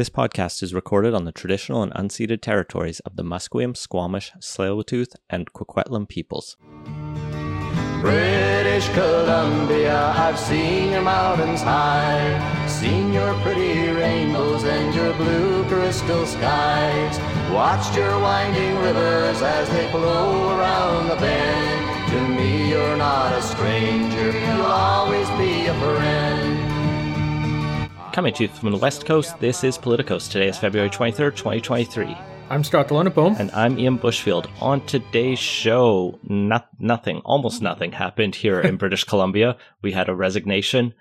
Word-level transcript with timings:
This 0.00 0.08
podcast 0.08 0.62
is 0.62 0.72
recorded 0.72 1.12
on 1.12 1.26
the 1.26 1.30
traditional 1.30 1.82
and 1.82 1.92
unceded 1.92 2.40
territories 2.40 3.00
of 3.00 3.16
the 3.16 3.22
Musqueam, 3.22 3.76
Squamish, 3.76 4.32
Tsleil-Waututh, 4.40 5.14
and 5.28 5.52
Kwikwetlem 5.52 6.08
peoples. 6.08 6.56
British 8.00 8.88
Columbia, 8.94 10.14
I've 10.16 10.38
seen 10.38 10.92
your 10.92 11.02
mountains 11.02 11.60
high, 11.60 12.66
seen 12.66 13.12
your 13.12 13.34
pretty 13.42 13.90
rainbows 13.90 14.64
and 14.64 14.94
your 14.94 15.12
blue 15.18 15.64
crystal 15.64 16.24
skies, 16.24 17.18
watched 17.52 17.94
your 17.94 18.18
winding 18.20 18.78
rivers 18.78 19.42
as 19.42 19.68
they 19.68 19.86
flow 19.90 20.56
around 20.58 21.10
the 21.10 21.16
bend. 21.16 22.10
To 22.12 22.26
me, 22.26 22.70
you're 22.70 22.96
not 22.96 23.34
a 23.34 23.42
stranger, 23.42 24.32
you'll 24.32 24.62
always 24.64 25.28
be 25.32 25.66
a 25.66 25.74
friend. 25.74 26.39
Coming 28.12 28.34
to 28.34 28.42
you 28.42 28.48
from 28.48 28.72
the 28.72 28.76
West 28.76 29.06
Coast, 29.06 29.38
this 29.38 29.62
is 29.62 29.78
PolitiCoast. 29.78 30.32
Today 30.32 30.48
is 30.48 30.58
February 30.58 30.90
23rd, 30.90 31.36
2023. 31.36 32.16
I'm 32.50 32.64
Scott 32.64 32.88
de 32.88 32.94
Lange 32.94 33.10
Boom. 33.10 33.36
And 33.38 33.52
I'm 33.52 33.78
Ian 33.78 34.00
Bushfield. 34.00 34.50
On 34.60 34.84
today's 34.84 35.38
show, 35.38 36.18
not, 36.24 36.68
nothing, 36.80 37.18
almost 37.24 37.62
nothing 37.62 37.92
happened 37.92 38.34
here 38.34 38.60
in 38.60 38.76
British 38.78 39.04
Columbia. 39.04 39.56
We 39.80 39.92
had 39.92 40.08
a 40.08 40.14
resignation, 40.14 40.92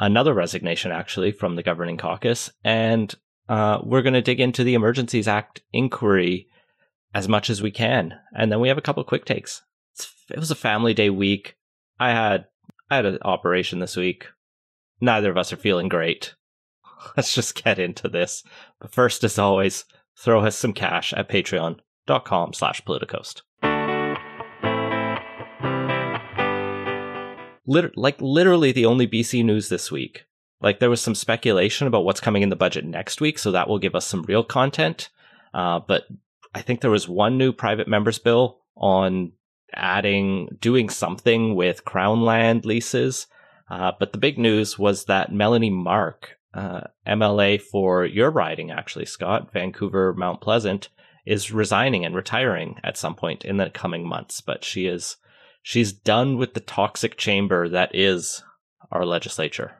another 0.00 0.34
resignation 0.34 0.90
actually, 0.90 1.30
from 1.30 1.54
the 1.54 1.62
governing 1.62 1.96
caucus. 1.96 2.50
And 2.64 3.14
uh, 3.48 3.78
we're 3.84 4.02
going 4.02 4.14
to 4.14 4.20
dig 4.20 4.40
into 4.40 4.64
the 4.64 4.74
Emergencies 4.74 5.28
Act 5.28 5.62
inquiry 5.72 6.48
as 7.14 7.28
much 7.28 7.48
as 7.48 7.62
we 7.62 7.70
can. 7.70 8.14
And 8.36 8.50
then 8.50 8.58
we 8.58 8.68
have 8.68 8.78
a 8.78 8.82
couple 8.82 9.04
quick 9.04 9.24
takes. 9.24 9.62
It's, 9.94 10.12
it 10.28 10.38
was 10.40 10.50
a 10.50 10.56
family 10.56 10.94
day 10.94 11.10
week. 11.10 11.56
I 12.00 12.10
had 12.10 12.46
I 12.90 12.96
had 12.96 13.06
an 13.06 13.18
operation 13.22 13.78
this 13.78 13.96
week. 13.96 14.26
Neither 15.00 15.30
of 15.30 15.36
us 15.36 15.52
are 15.52 15.56
feeling 15.56 15.88
great. 15.88 16.34
let's 17.16 17.34
just 17.34 17.62
get 17.62 17.78
into 17.78 18.08
this. 18.08 18.42
But 18.80 18.92
first, 18.92 19.24
as 19.24 19.38
always, 19.38 19.84
throw 20.16 20.44
us 20.44 20.56
some 20.56 20.72
cash 20.72 21.12
at 21.12 21.28
patreon.com 21.28 22.52
slash 22.52 22.82
politicoast. 22.82 23.42
Liter- 27.66 27.92
like 27.94 28.20
literally 28.20 28.72
the 28.72 28.86
only 28.86 29.06
BC 29.06 29.44
news 29.44 29.68
this 29.68 29.90
week. 29.90 30.26
Like 30.60 30.78
there 30.78 30.90
was 30.90 31.00
some 31.00 31.14
speculation 31.14 31.86
about 31.86 32.04
what's 32.04 32.20
coming 32.20 32.42
in 32.42 32.48
the 32.50 32.56
budget 32.56 32.84
next 32.84 33.20
week, 33.20 33.38
so 33.38 33.52
that 33.52 33.68
will 33.68 33.78
give 33.78 33.94
us 33.94 34.06
some 34.06 34.22
real 34.22 34.44
content. 34.44 35.08
Uh, 35.54 35.80
but 35.80 36.04
I 36.54 36.62
think 36.62 36.80
there 36.80 36.90
was 36.90 37.08
one 37.08 37.38
new 37.38 37.52
private 37.52 37.88
members 37.88 38.18
bill 38.18 38.60
on 38.76 39.32
adding, 39.72 40.48
doing 40.60 40.88
something 40.88 41.54
with 41.54 41.84
crown 41.84 42.22
land 42.22 42.64
leases. 42.64 43.26
Uh, 43.70 43.92
but 43.98 44.12
the 44.12 44.18
big 44.18 44.38
news 44.38 44.78
was 44.78 45.04
that 45.04 45.32
Melanie 45.32 45.70
Mark, 45.70 46.36
uh, 46.54 46.82
MLA 47.06 47.60
for 47.60 48.04
your 48.04 48.30
riding, 48.30 48.70
actually, 48.70 49.06
Scott, 49.06 49.52
Vancouver 49.52 50.14
Mount 50.14 50.40
Pleasant, 50.40 50.88
is 51.26 51.52
resigning 51.52 52.04
and 52.04 52.14
retiring 52.14 52.76
at 52.82 52.96
some 52.96 53.14
point 53.14 53.44
in 53.44 53.56
the 53.56 53.70
coming 53.70 54.06
months. 54.06 54.40
But 54.40 54.64
she 54.64 54.86
is 54.86 55.16
she's 55.62 55.92
done 55.92 56.36
with 56.38 56.54
the 56.54 56.60
toxic 56.60 57.16
chamber 57.16 57.68
that 57.68 57.94
is 57.94 58.42
our 58.90 59.04
legislature. 59.04 59.76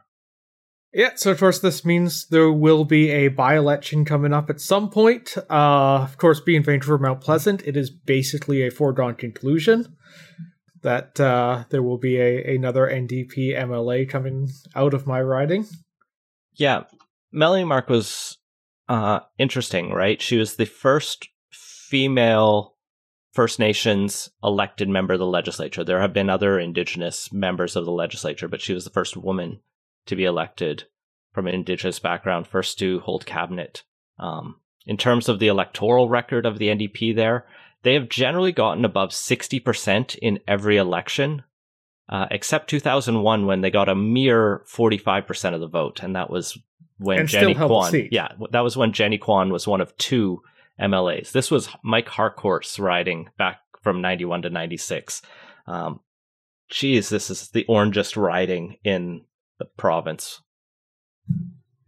Yeah, 0.92 1.10
so 1.14 1.30
of 1.30 1.38
course 1.38 1.60
this 1.60 1.84
means 1.84 2.26
there 2.28 2.50
will 2.50 2.84
be 2.84 3.10
a 3.10 3.28
by-election 3.28 4.04
coming 4.04 4.32
up 4.32 4.50
at 4.50 4.60
some 4.60 4.90
point. 4.90 5.36
Uh, 5.48 6.00
of 6.02 6.18
course, 6.18 6.40
being 6.40 6.64
Vancouver 6.64 6.98
Mount 6.98 7.20
Pleasant, 7.20 7.62
it 7.64 7.76
is 7.76 7.90
basically 7.90 8.66
a 8.66 8.72
foregone 8.72 9.14
conclusion 9.14 9.96
that 10.82 11.20
uh, 11.20 11.64
there 11.70 11.82
will 11.82 11.98
be 11.98 12.16
a 12.18 12.54
another 12.54 12.88
NDP 12.88 13.56
MLA 13.56 14.08
coming 14.08 14.48
out 14.74 14.94
of 14.94 15.06
my 15.06 15.20
riding. 15.20 15.66
Yeah, 16.54 16.84
Melanie 17.32 17.64
Mark 17.64 17.88
was 17.88 18.38
uh, 18.88 19.20
interesting, 19.38 19.90
right? 19.90 20.20
She 20.20 20.36
was 20.36 20.56
the 20.56 20.66
first 20.66 21.28
female 21.50 22.76
First 23.32 23.60
Nations 23.60 24.28
elected 24.42 24.88
member 24.88 25.12
of 25.14 25.20
the 25.20 25.26
legislature. 25.26 25.84
There 25.84 26.00
have 26.00 26.12
been 26.12 26.28
other 26.28 26.58
Indigenous 26.58 27.32
members 27.32 27.76
of 27.76 27.84
the 27.84 27.92
legislature, 27.92 28.48
but 28.48 28.60
she 28.60 28.74
was 28.74 28.84
the 28.84 28.90
first 28.90 29.16
woman 29.16 29.60
to 30.06 30.16
be 30.16 30.24
elected 30.24 30.84
from 31.32 31.46
an 31.46 31.54
Indigenous 31.54 32.00
background, 32.00 32.48
first 32.48 32.78
to 32.80 32.98
hold 33.00 33.26
cabinet. 33.26 33.84
Um, 34.18 34.56
in 34.84 34.96
terms 34.96 35.28
of 35.28 35.38
the 35.38 35.46
electoral 35.46 36.08
record 36.08 36.44
of 36.44 36.58
the 36.58 36.68
NDP, 36.68 37.14
there 37.14 37.46
they 37.82 37.94
have 37.94 38.08
generally 38.08 38.52
gotten 38.52 38.84
above 38.84 39.12
sixty 39.12 39.60
percent 39.60 40.16
in 40.16 40.40
every 40.48 40.76
election 40.76 41.44
uh, 42.10 42.26
except 42.32 42.68
2001 42.68 43.46
when 43.46 43.60
they 43.60 43.70
got 43.70 43.88
a 43.88 43.94
mere 43.94 44.62
45% 44.68 45.54
of 45.54 45.60
the 45.60 45.68
vote. 45.68 46.02
And 46.02 46.16
that 46.16 46.28
was 46.28 46.58
when 46.98 47.20
and 47.20 47.28
Jenny 47.28 47.54
Kwan, 47.54 48.08
yeah, 48.10 48.32
that 48.50 48.60
was 48.60 48.76
when 48.76 48.92
Jenny 48.92 49.16
Kwan 49.16 49.52
was 49.52 49.66
one 49.66 49.80
of 49.80 49.96
two 49.96 50.42
MLAs. 50.80 51.30
This 51.30 51.50
was 51.50 51.68
Mike 51.84 52.08
Harcourt's 52.08 52.78
riding 52.78 53.28
back 53.38 53.60
from 53.80 54.02
91 54.02 54.42
to 54.42 54.50
96. 54.50 55.22
Um, 55.66 56.00
geez, 56.68 57.08
this 57.08 57.30
is 57.30 57.48
the 57.50 57.64
orangest 57.68 58.20
riding 58.20 58.76
in 58.82 59.24
the 59.60 59.64
province. 59.64 60.42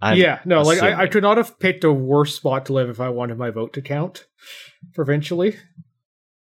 I'm 0.01 0.17
yeah, 0.17 0.41
no, 0.45 0.61
assuming. 0.61 0.81
like 0.81 0.99
I, 0.99 1.03
I 1.03 1.07
could 1.09 1.23
not 1.23 1.37
have 1.37 1.59
picked 1.59 1.85
a 1.85 1.93
worse 1.93 2.35
spot 2.35 2.67
to 2.67 2.73
live 2.73 2.89
if 2.89 3.01
I 3.01 3.09
wanted 3.09 3.39
my 3.39 3.51
vote 3.51 3.73
to 3.75 3.83
count 3.83 4.27
provincially. 4.95 5.57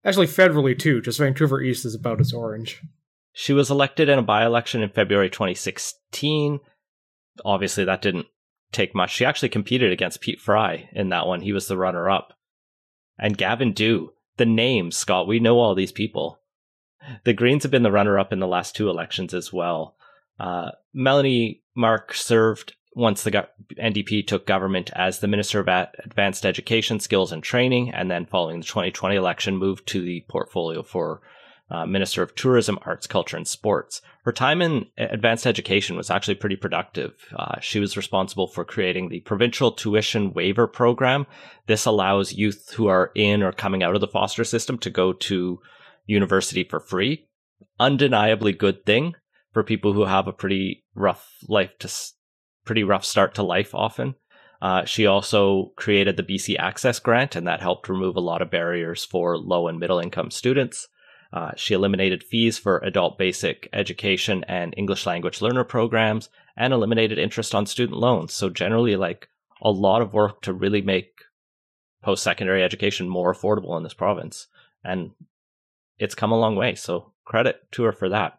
Actually, 0.04 0.26
federally 0.26 0.76
too. 0.76 1.00
Just 1.00 1.18
Vancouver 1.18 1.60
East 1.60 1.84
is 1.84 1.94
about 1.94 2.20
as 2.20 2.32
orange. 2.32 2.80
She 3.32 3.52
was 3.52 3.70
elected 3.70 4.08
in 4.08 4.18
a 4.18 4.22
by 4.22 4.44
election 4.44 4.82
in 4.82 4.90
February 4.90 5.30
2016. 5.30 6.60
Obviously, 7.44 7.84
that 7.84 8.02
didn't 8.02 8.26
take 8.72 8.94
much. 8.94 9.10
She 9.10 9.24
actually 9.24 9.48
competed 9.48 9.92
against 9.92 10.20
Pete 10.20 10.40
Fry 10.40 10.88
in 10.92 11.08
that 11.10 11.26
one. 11.26 11.40
He 11.40 11.52
was 11.52 11.66
the 11.66 11.76
runner 11.76 12.10
up. 12.10 12.34
And 13.18 13.38
Gavin 13.38 13.72
Dew, 13.72 14.12
the 14.36 14.46
name, 14.46 14.90
Scott, 14.90 15.26
we 15.26 15.38
know 15.38 15.58
all 15.58 15.74
these 15.74 15.92
people. 15.92 16.40
The 17.24 17.32
Greens 17.32 17.62
have 17.62 17.72
been 17.72 17.82
the 17.82 17.90
runner 17.92 18.18
up 18.18 18.32
in 18.32 18.38
the 18.38 18.46
last 18.46 18.76
two 18.76 18.88
elections 18.88 19.34
as 19.34 19.52
well. 19.52 19.96
Uh, 20.38 20.70
Melanie 20.92 21.62
Mark 21.74 22.14
served 22.14 22.74
once 22.94 23.22
the 23.22 23.30
go- 23.30 23.46
NDP 23.78 24.26
took 24.26 24.46
government 24.46 24.90
as 24.94 25.18
the 25.18 25.28
Minister 25.28 25.60
of 25.60 25.68
Advanced 26.04 26.44
Education, 26.44 27.00
Skills 27.00 27.32
and 27.32 27.42
Training, 27.42 27.92
and 27.92 28.10
then 28.10 28.26
following 28.26 28.60
the 28.60 28.66
2020 28.66 29.16
election, 29.16 29.56
moved 29.56 29.86
to 29.88 30.02
the 30.02 30.24
portfolio 30.28 30.82
for 30.82 31.22
uh, 31.72 31.86
Minister 31.86 32.22
of 32.22 32.34
Tourism, 32.34 32.78
Arts, 32.82 33.06
Culture, 33.06 33.36
and 33.36 33.48
Sports. 33.48 34.02
Her 34.24 34.32
time 34.32 34.60
in 34.60 34.86
advanced 34.98 35.46
education 35.46 35.96
was 35.96 36.10
actually 36.10 36.34
pretty 36.34 36.54
productive. 36.54 37.14
Uh, 37.34 37.58
she 37.60 37.80
was 37.80 37.96
responsible 37.96 38.46
for 38.46 38.64
creating 38.64 39.08
the 39.08 39.20
provincial 39.20 39.72
tuition 39.72 40.34
waiver 40.34 40.66
program. 40.66 41.26
This 41.66 41.86
allows 41.86 42.34
youth 42.34 42.74
who 42.74 42.88
are 42.88 43.10
in 43.14 43.42
or 43.42 43.52
coming 43.52 43.82
out 43.82 43.94
of 43.94 44.02
the 44.02 44.06
foster 44.06 44.44
system 44.44 44.76
to 44.78 44.90
go 44.90 45.14
to 45.14 45.60
university 46.04 46.62
for 46.62 46.78
free. 46.78 47.26
Undeniably 47.80 48.52
good 48.52 48.84
thing 48.84 49.14
for 49.52 49.62
people 49.62 49.94
who 49.94 50.04
have 50.04 50.28
a 50.28 50.32
pretty 50.32 50.84
rough 50.94 51.26
life 51.48 51.70
to 51.78 51.90
pretty 52.66 52.84
rough 52.84 53.04
start 53.04 53.34
to 53.36 53.42
life 53.42 53.74
often. 53.74 54.14
Uh, 54.60 54.84
she 54.84 55.06
also 55.06 55.72
created 55.76 56.16
the 56.16 56.22
BC 56.22 56.56
Access 56.58 57.00
Grant, 57.00 57.34
and 57.34 57.46
that 57.46 57.60
helped 57.60 57.88
remove 57.88 58.14
a 58.14 58.20
lot 58.20 58.42
of 58.42 58.50
barriers 58.50 59.04
for 59.04 59.38
low 59.38 59.68
and 59.68 59.80
middle 59.80 59.98
income 59.98 60.30
students. 60.30 60.86
Uh, 61.32 61.52
she 61.56 61.74
eliminated 61.74 62.22
fees 62.22 62.58
for 62.58 62.78
adult 62.78 63.16
basic 63.16 63.68
education 63.72 64.44
and 64.48 64.74
English 64.76 65.06
language 65.06 65.40
learner 65.40 65.64
programs 65.64 66.28
and 66.56 66.72
eliminated 66.72 67.18
interest 67.18 67.54
on 67.54 67.64
student 67.64 67.98
loans. 67.98 68.34
So, 68.34 68.50
generally, 68.50 68.96
like 68.96 69.28
a 69.62 69.70
lot 69.70 70.02
of 70.02 70.12
work 70.12 70.42
to 70.42 70.52
really 70.52 70.82
make 70.82 71.22
post 72.02 72.22
secondary 72.22 72.62
education 72.62 73.08
more 73.08 73.32
affordable 73.32 73.76
in 73.76 73.82
this 73.82 73.94
province. 73.94 74.48
And 74.84 75.12
it's 75.98 76.14
come 76.14 76.32
a 76.32 76.38
long 76.38 76.56
way. 76.56 76.74
So, 76.74 77.12
credit 77.24 77.62
to 77.72 77.84
her 77.84 77.92
for 77.92 78.08
that. 78.10 78.38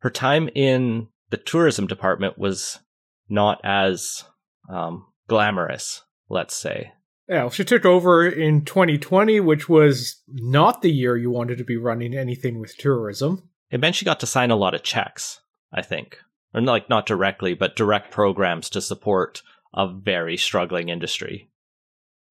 Her 0.00 0.10
time 0.10 0.50
in 0.54 1.08
the 1.30 1.36
tourism 1.38 1.86
department 1.86 2.36
was 2.36 2.80
not 3.28 3.60
as 3.64 4.24
um, 4.68 5.06
glamorous, 5.28 6.02
let's 6.28 6.54
say. 6.54 6.92
Yeah, 7.28 7.48
she 7.50 7.64
took 7.64 7.84
over 7.84 8.26
in 8.26 8.64
2020, 8.64 9.40
which 9.40 9.68
was 9.68 10.22
not 10.28 10.82
the 10.82 10.90
year 10.90 11.16
you 11.16 11.30
wanted 11.30 11.58
to 11.58 11.64
be 11.64 11.76
running 11.76 12.14
anything 12.14 12.58
with 12.58 12.76
tourism. 12.76 13.48
It 13.70 13.80
meant 13.80 13.94
she 13.94 14.04
got 14.04 14.20
to 14.20 14.26
sign 14.26 14.50
a 14.50 14.56
lot 14.56 14.74
of 14.74 14.82
checks, 14.82 15.40
I 15.72 15.82
think. 15.82 16.18
Or 16.52 16.60
like 16.60 16.90
not 16.90 17.06
directly, 17.06 17.54
but 17.54 17.76
direct 17.76 18.10
programs 18.10 18.68
to 18.70 18.80
support 18.80 19.42
a 19.72 19.88
very 19.88 20.36
struggling 20.36 20.88
industry 20.88 21.50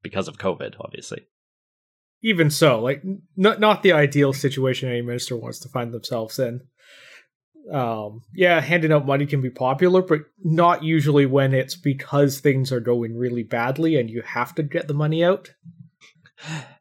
because 0.04 0.28
of 0.28 0.38
COVID, 0.38 0.76
obviously. 0.80 1.26
Even 2.22 2.52
so, 2.52 2.80
like 2.80 3.02
not 3.36 3.60
not 3.60 3.82
the 3.82 3.94
ideal 3.94 4.32
situation 4.32 4.90
any 4.90 5.02
minister 5.02 5.36
wants 5.36 5.58
to 5.60 5.70
find 5.70 5.92
themselves 5.92 6.38
in 6.38 6.62
um, 7.70 8.24
yeah, 8.34 8.60
handing 8.60 8.92
out 8.92 9.06
money 9.06 9.26
can 9.26 9.42
be 9.42 9.50
popular, 9.50 10.02
but 10.02 10.22
not 10.44 10.84
usually 10.84 11.26
when 11.26 11.54
it's 11.54 11.76
because 11.76 12.40
things 12.40 12.72
are 12.72 12.80
going 12.80 13.18
really 13.18 13.44
badly 13.44 13.98
and 13.98 14.10
you 14.10 14.22
have 14.22 14.56
to 14.56 14.64
get 14.64 14.88
the 14.88 14.94
money 14.94 15.24
out. 15.24 15.54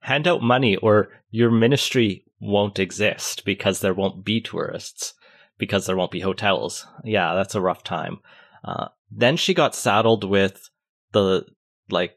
Hand 0.00 0.27
out 0.27 0.43
money, 0.43 0.77
or 0.77 1.11
your 1.31 1.50
ministry 1.50 2.25
won't 2.41 2.79
exist 2.79 3.44
because 3.44 3.81
there 3.81 3.93
won't 3.93 4.25
be 4.25 4.41
tourists, 4.41 5.15
because 5.59 5.87
there 5.87 5.97
won't 5.97 6.11
be 6.11 6.21
hotels. 6.21 6.87
Yeah, 7.05 7.35
that's 7.35 7.55
a 7.55 7.61
rough 7.61 7.85
time. 7.85 8.19
Uh, 8.65 8.88
then 9.11 9.37
she 9.37 9.53
got 9.53 9.75
saddled 9.75 10.25
with 10.25 10.71
the 11.12 11.44
like 11.91 12.17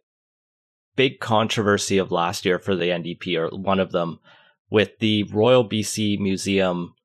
big 0.95 1.19
controversy 1.19 1.97
of 1.97 2.11
last 2.11 2.45
year 2.45 2.59
for 2.59 2.75
the 2.75 2.85
NDP, 2.85 3.37
or 3.37 3.55
one 3.55 3.79
of 3.79 3.91
them, 3.91 4.19
with 4.69 4.99
the 4.99 5.23
Royal 5.23 5.67
BC 5.67 6.19
Museum 6.19 6.95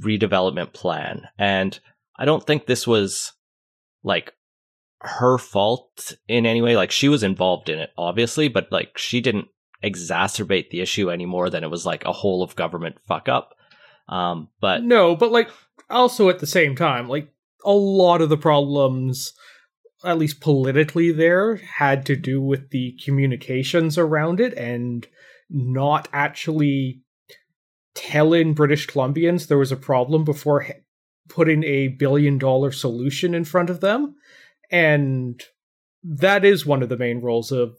redevelopment 0.00 0.72
plan. 0.72 1.28
And 1.38 1.78
I 2.18 2.24
don't 2.24 2.46
think 2.46 2.66
this 2.66 2.86
was 2.86 3.32
like 4.02 4.32
her 5.00 5.38
fault 5.38 6.14
in 6.28 6.46
any 6.46 6.62
way. 6.62 6.76
Like 6.76 6.90
she 6.90 7.08
was 7.08 7.22
involved 7.22 7.68
in 7.68 7.78
it, 7.78 7.90
obviously, 7.96 8.48
but 8.48 8.70
like 8.70 8.96
she 8.96 9.20
didn't 9.20 9.48
exacerbate 9.84 10.70
the 10.70 10.80
issue 10.80 11.10
any 11.10 11.26
more 11.26 11.50
than 11.50 11.62
it 11.62 11.70
was 11.70 11.86
like 11.86 12.04
a 12.04 12.12
whole 12.12 12.42
of 12.42 12.56
government 12.56 12.96
fuck 13.06 13.28
up. 13.28 13.54
Um, 14.08 14.48
but 14.60 14.82
no, 14.82 15.16
but 15.16 15.32
like 15.32 15.50
also 15.90 16.28
at 16.28 16.38
the 16.38 16.46
same 16.46 16.76
time, 16.76 17.08
like 17.08 17.32
a 17.64 17.72
lot 17.72 18.22
of 18.22 18.28
the 18.28 18.36
problems, 18.36 19.32
at 20.04 20.18
least 20.18 20.40
politically, 20.40 21.12
there 21.12 21.56
had 21.56 22.06
to 22.06 22.16
do 22.16 22.40
with 22.40 22.70
the 22.70 22.98
communications 23.04 23.98
around 23.98 24.40
it 24.40 24.54
and 24.54 25.06
not 25.50 26.08
actually 26.12 27.02
telling 27.96 28.54
British 28.54 28.86
Columbians 28.86 29.48
there 29.48 29.58
was 29.58 29.72
a 29.72 29.76
problem 29.76 30.24
before 30.24 30.66
putting 31.28 31.64
a 31.64 31.88
billion 31.88 32.38
dollar 32.38 32.70
solution 32.70 33.34
in 33.34 33.44
front 33.44 33.70
of 33.70 33.80
them. 33.80 34.14
And 34.70 35.42
that 36.04 36.44
is 36.44 36.64
one 36.64 36.82
of 36.82 36.88
the 36.88 36.96
main 36.96 37.20
roles 37.20 37.50
of 37.50 37.76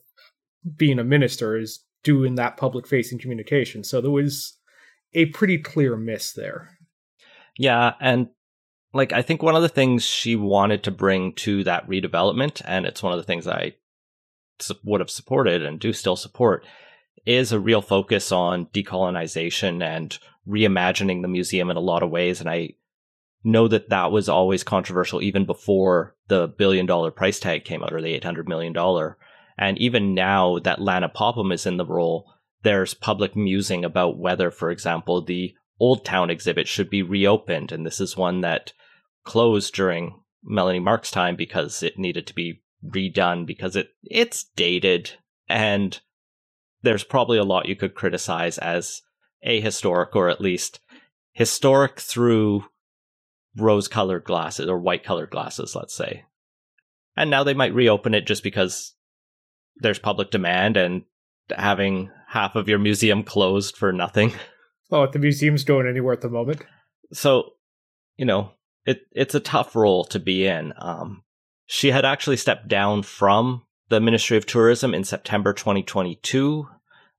being 0.75 0.99
a 0.99 1.03
minister 1.03 1.57
is 1.57 1.83
doing 2.03 2.35
that 2.35 2.57
public 2.57 2.87
facing 2.87 3.19
communication. 3.19 3.83
So 3.83 4.01
there 4.01 4.11
was 4.11 4.57
a 5.13 5.27
pretty 5.27 5.57
clear 5.57 5.95
miss 5.95 6.33
there. 6.33 6.77
Yeah, 7.57 7.93
and 7.99 8.29
like 8.93 9.13
I 9.13 9.21
think 9.21 9.41
one 9.41 9.55
of 9.55 9.61
the 9.61 9.69
things 9.69 10.05
she 10.05 10.35
wanted 10.35 10.83
to 10.83 10.91
bring 10.91 11.33
to 11.33 11.63
that 11.63 11.87
redevelopment, 11.87 12.61
and 12.65 12.85
it's 12.85 13.03
one 13.03 13.13
of 13.13 13.19
the 13.19 13.23
things 13.23 13.47
I 13.47 13.73
would 14.83 15.01
have 15.01 15.09
supported 15.09 15.63
and 15.63 15.79
do 15.79 15.93
still 15.93 16.15
support, 16.15 16.65
is 17.25 17.51
a 17.51 17.59
real 17.59 17.81
focus 17.81 18.31
on 18.31 18.67
decolonization 18.67 19.83
and 19.83 20.17
reimagining 20.47 21.21
the 21.21 21.27
museum 21.27 21.69
in 21.69 21.77
a 21.77 21.81
lot 21.81 22.03
of 22.03 22.09
ways. 22.09 22.39
And 22.39 22.49
I 22.49 22.73
know 23.43 23.67
that 23.67 23.89
that 23.89 24.11
was 24.11 24.29
always 24.29 24.63
controversial 24.63 25.21
even 25.21 25.45
before 25.45 26.15
the 26.27 26.47
billion 26.47 26.85
dollar 26.85 27.11
price 27.11 27.39
tag 27.39 27.65
came 27.65 27.83
out 27.83 27.93
or 27.93 28.01
the 28.01 28.19
$800 28.19 28.47
million. 28.47 28.75
And 29.57 29.77
even 29.77 30.13
now 30.13 30.59
that 30.59 30.81
Lana 30.81 31.09
Popham 31.09 31.51
is 31.51 31.65
in 31.65 31.77
the 31.77 31.85
role, 31.85 32.31
there's 32.63 32.93
public 32.93 33.35
musing 33.35 33.85
about 33.85 34.17
whether, 34.17 34.51
for 34.51 34.71
example, 34.71 35.21
the 35.21 35.55
Old 35.79 36.05
Town 36.05 36.29
exhibit 36.29 36.67
should 36.67 36.89
be 36.89 37.03
reopened. 37.03 37.71
And 37.71 37.85
this 37.85 37.99
is 37.99 38.17
one 38.17 38.41
that 38.41 38.73
closed 39.23 39.73
during 39.73 40.21
Melanie 40.43 40.79
Mark's 40.79 41.11
time 41.11 41.35
because 41.35 41.83
it 41.83 41.99
needed 41.99 42.27
to 42.27 42.35
be 42.35 42.61
redone 42.85 43.45
because 43.45 43.75
it 43.75 43.89
it's 44.03 44.45
dated 44.55 45.11
and 45.49 45.99
there's 46.83 47.03
probably 47.03 47.37
a 47.37 47.43
lot 47.43 47.67
you 47.67 47.75
could 47.75 47.95
criticize 47.95 48.57
as 48.57 49.01
ahistoric 49.45 50.15
or 50.15 50.29
at 50.29 50.41
least 50.41 50.79
historic 51.33 51.99
through 51.99 52.65
rose 53.55 53.87
colored 53.87 54.23
glasses 54.23 54.67
or 54.67 54.79
white 54.79 55.03
colored 55.03 55.29
glasses, 55.29 55.75
let's 55.75 55.95
say. 55.95 56.23
And 57.15 57.29
now 57.29 57.43
they 57.43 57.53
might 57.53 57.73
reopen 57.73 58.13
it 58.13 58.27
just 58.27 58.43
because 58.43 58.93
there's 59.77 59.99
public 59.99 60.31
demand 60.31 60.77
and 60.77 61.03
having 61.55 62.11
half 62.27 62.55
of 62.55 62.67
your 62.67 62.79
museum 62.79 63.23
closed 63.23 63.75
for 63.75 63.91
nothing. 63.91 64.33
Oh, 64.89 65.05
the 65.05 65.19
museum's 65.19 65.65
going 65.65 65.85
anywhere 65.85 66.13
at 66.13 66.21
the 66.21 66.29
moment. 66.29 66.61
So, 67.11 67.55
you 68.15 68.23
know, 68.23 68.51
it 68.85 69.01
it's 69.11 69.35
a 69.35 69.41
tough 69.41 69.75
role 69.75 70.05
to 70.05 70.17
be 70.17 70.47
in. 70.47 70.71
Um, 70.77 71.23
she 71.65 71.91
had 71.91 72.05
actually 72.05 72.37
stepped 72.37 72.69
down 72.69 73.03
from 73.03 73.63
the 73.89 73.99
Ministry 73.99 74.37
of 74.37 74.45
Tourism 74.45 74.93
in 74.93 75.03
September 75.03 75.53
2022 75.53 76.67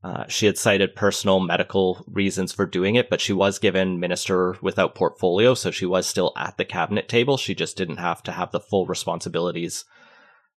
uh, 0.03 0.25
she 0.29 0.47
had 0.47 0.57
cited 0.57 0.95
personal 0.95 1.41
medical 1.41 2.05
reasons 2.07 2.53
for 2.53 2.67
doing 2.67 2.95
it, 2.95 3.11
but 3.11 3.21
she 3.21 3.33
was 3.33 3.59
given 3.59 3.99
minister 3.99 4.57
without 4.63 4.95
portfolio, 4.95 5.55
so 5.55 5.73
she 5.73 5.87
was 5.87 6.07
still 6.07 6.33
at 6.37 6.57
the 6.57 6.65
cabinet 6.65 7.09
table. 7.09 7.37
She 7.37 7.55
just 7.55 7.77
didn't 7.77 7.97
have 7.97 8.23
to 8.23 8.33
have 8.33 8.53
the 8.53 8.61
full 8.61 8.87
responsibilities 8.87 9.85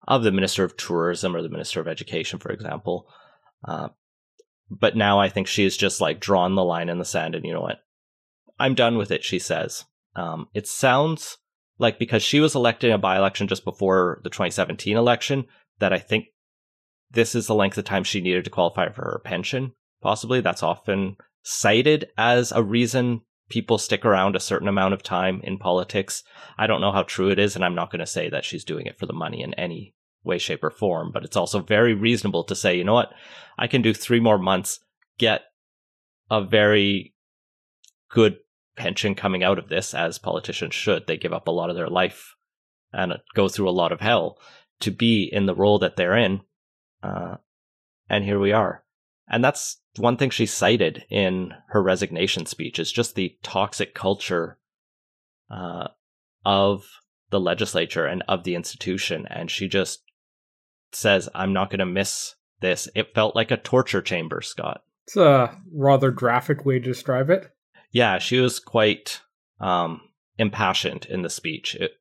of 0.09 0.25
the 0.25 0.33
minister 0.33 0.65
of 0.65 0.77
tourism 0.77 1.37
or 1.37 1.43
the 1.43 1.49
minister 1.49 1.81
of 1.81 1.87
education, 1.87 2.41
for 2.41 2.51
example. 2.51 3.07
Uh, 3.65 3.91
but 4.69 4.97
now 4.97 5.21
I 5.21 5.29
think 5.29 5.47
she's 5.47 5.77
just 5.77 6.01
like 6.01 6.19
drawn 6.19 6.57
the 6.57 6.65
line 6.65 6.89
in 6.89 6.99
the 6.99 7.05
sand, 7.05 7.37
and 7.37 7.45
you 7.45 7.53
know 7.53 7.61
what? 7.61 7.79
I'm 8.59 8.75
done 8.75 8.99
with 8.99 9.13
it, 9.13 9.23
she 9.23 9.39
says. 9.39 9.85
Um, 10.17 10.49
it 10.53 10.67
sounds 10.67 11.39
like 11.79 12.01
because 12.01 12.25
she 12.25 12.41
was 12.41 12.57
elected 12.57 12.91
in 12.91 12.97
a 12.97 12.99
by 12.99 13.17
election 13.17 13.47
just 13.47 13.65
before 13.65 14.21
the 14.25 14.31
2017 14.31 14.97
election, 14.97 15.47
that 15.79 15.93
I 15.93 15.99
think 15.99 16.27
this 17.11 17.35
is 17.35 17.47
the 17.47 17.55
length 17.55 17.79
of 17.79 17.85
time 17.85 18.05
she 18.05 18.21
needed 18.21 18.45
to 18.45 18.51
qualify 18.51 18.91
for 18.91 19.03
her 19.03 19.21
pension. 19.25 19.73
Possibly 20.03 20.41
that's 20.41 20.63
often 20.63 21.17
cited 21.43 22.11
as 22.17 22.53
a 22.53 22.63
reason 22.63 23.23
people 23.49 23.79
stick 23.79 24.05
around 24.05 24.37
a 24.37 24.41
certain 24.41 24.69
amount 24.69 24.95
of 24.95 25.03
time 25.03 25.41
in 25.43 25.59
politics. 25.59 26.23
I 26.59 26.67
don't 26.67 26.81
know 26.81 26.93
how 26.93 27.03
true 27.03 27.31
it 27.31 27.39
is, 27.39 27.57
and 27.57 27.65
I'm 27.65 27.75
not 27.75 27.91
going 27.91 28.01
to 28.01 28.07
say 28.07 28.29
that 28.29 28.45
she's 28.45 28.65
doing 28.65 28.87
it 28.87 28.99
for 28.99 29.07
the 29.07 29.13
money 29.13 29.43
in 29.43 29.55
any 29.55 29.95
way, 30.23 30.39
shape, 30.39 30.63
or 30.63 30.71
form, 30.71 31.11
but 31.13 31.25
it's 31.25 31.37
also 31.37 31.61
very 31.61 31.95
reasonable 31.95 32.45
to 32.45 32.55
say, 32.55 32.77
you 32.77 32.85
know 32.85 32.95
what, 32.95 33.13
I 33.57 33.67
can 33.67 33.83
do 33.83 33.95
three 33.95 34.21
more 34.21 34.39
months, 34.39 34.81
get 35.19 35.43
a 36.31 36.43
very 36.43 37.15
good 38.11 38.39
pension 38.77 39.15
coming 39.15 39.43
out 39.43 39.59
of 39.59 39.69
this, 39.69 39.95
as 39.95 40.19
politicians 40.19 40.75
should. 40.75 41.07
They 41.07 41.17
give 41.17 41.33
up 41.33 41.49
a 41.49 41.53
lot 41.53 41.71
of 41.71 41.77
their 41.77 41.89
life 41.89 42.35
and 42.93 43.15
go 43.35 43.49
through 43.49 43.69
a 43.69 43.71
lot 43.71 43.93
of 43.93 44.01
hell 44.01 44.39
to 44.81 44.91
be 44.91 45.29
in 45.31 45.47
the 45.47 45.55
role 45.55 45.79
that 45.79 45.97
they're 45.97 46.17
in. 46.17 46.41
Uh, 47.03 47.37
and 48.09 48.25
here 48.25 48.39
we 48.39 48.53
are. 48.53 48.85
And 49.29 49.45
that's 49.45 49.81
one 49.97 50.17
thing 50.17 50.31
she 50.31 50.47
cited 50.47 51.05
in 51.11 51.53
her 51.69 51.83
resignation 51.83 52.47
speech 52.47 52.79
is 52.79 52.91
just 52.91 53.15
the 53.15 53.37
toxic 53.43 53.95
culture 53.95 54.59
uh, 55.51 55.89
of 56.45 56.87
the 57.31 57.41
legislature 57.41 58.07
and 58.07 58.23
of 58.27 58.45
the 58.45 58.55
institution. 58.55 59.27
And 59.29 59.51
she 59.51 59.69
just 59.69 60.03
says, 60.93 61.29
I'm 61.35 61.53
not 61.53 61.71
going 61.71 61.81
to 61.81 61.87
miss 61.87 62.37
this. 62.61 62.89
It 62.95 63.15
felt 63.15 63.37
like 63.37 63.51
a 63.51 63.57
torture 63.57 64.03
chamber, 64.03 64.41
Scott. 64.41 64.83
It's 65.07 65.17
a 65.17 65.57
rather 65.73 66.11
graphic 66.11 66.65
way 66.65 66.79
to 66.79 66.85
describe 66.85 67.31
it. 67.31 67.51
Yeah, 67.91 68.19
she 68.19 68.39
was 68.39 68.61
quite 68.61 69.21
um, 69.61 70.03
impassioned 70.37 71.07
in 71.07 71.23
the 71.23 71.31
speech. 71.31 71.75
It, 71.75 71.93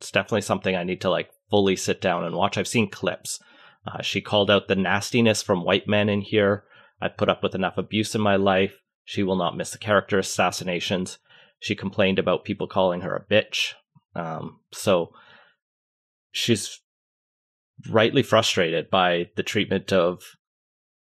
it's 0.00 0.10
definitely 0.10 0.42
something 0.42 0.76
I 0.76 0.84
need 0.84 1.00
to 1.02 1.10
like 1.10 1.30
fully 1.50 1.76
sit 1.76 2.00
down 2.00 2.24
and 2.24 2.34
watch. 2.34 2.56
I've 2.56 2.68
seen 2.68 2.90
clips 2.90 3.40
uh, 3.86 4.02
she 4.02 4.20
called 4.20 4.50
out 4.50 4.68
the 4.68 4.76
nastiness 4.76 5.42
from 5.42 5.64
white 5.64 5.86
men 5.86 6.08
in 6.08 6.22
here. 6.22 6.64
I've 7.00 7.16
put 7.16 7.28
up 7.28 7.42
with 7.42 7.54
enough 7.54 7.76
abuse 7.76 8.14
in 8.14 8.20
my 8.20 8.36
life. 8.36 8.80
She 9.04 9.22
will 9.22 9.36
not 9.36 9.56
miss 9.56 9.70
the 9.70 9.78
character 9.78 10.18
assassinations. 10.18 11.18
She 11.60 11.74
complained 11.74 12.18
about 12.18 12.44
people 12.44 12.66
calling 12.66 13.02
her 13.02 13.14
a 13.14 13.32
bitch. 13.32 13.74
Um, 14.14 14.60
so 14.72 15.12
she's 16.32 16.80
rightly 17.90 18.22
frustrated 18.22 18.88
by 18.88 19.30
the 19.36 19.42
treatment 19.42 19.92
of, 19.92 20.22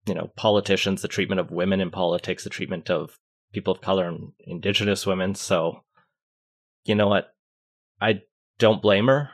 you 0.07 0.15
know, 0.15 0.33
politicians, 0.37 1.03
the 1.03 1.09
treatment 1.09 1.41
of 1.41 1.51
women 1.51 1.81
in 1.81 1.91
politics, 1.91 2.43
the 2.43 2.51
treatment 2.51 2.91
of 2.91 3.19
people 3.53 3.73
of 3.73 3.81
color 3.81 4.09
and 4.09 4.33
indigenous 4.41 5.07
women. 5.07 5.35
So, 5.37 5.85
you 6.85 6.97
know 6.97 7.09
what? 7.09 7.35
I 8.01 8.23
don't 8.59 8.83
blame 8.83 9.07
her 9.07 9.31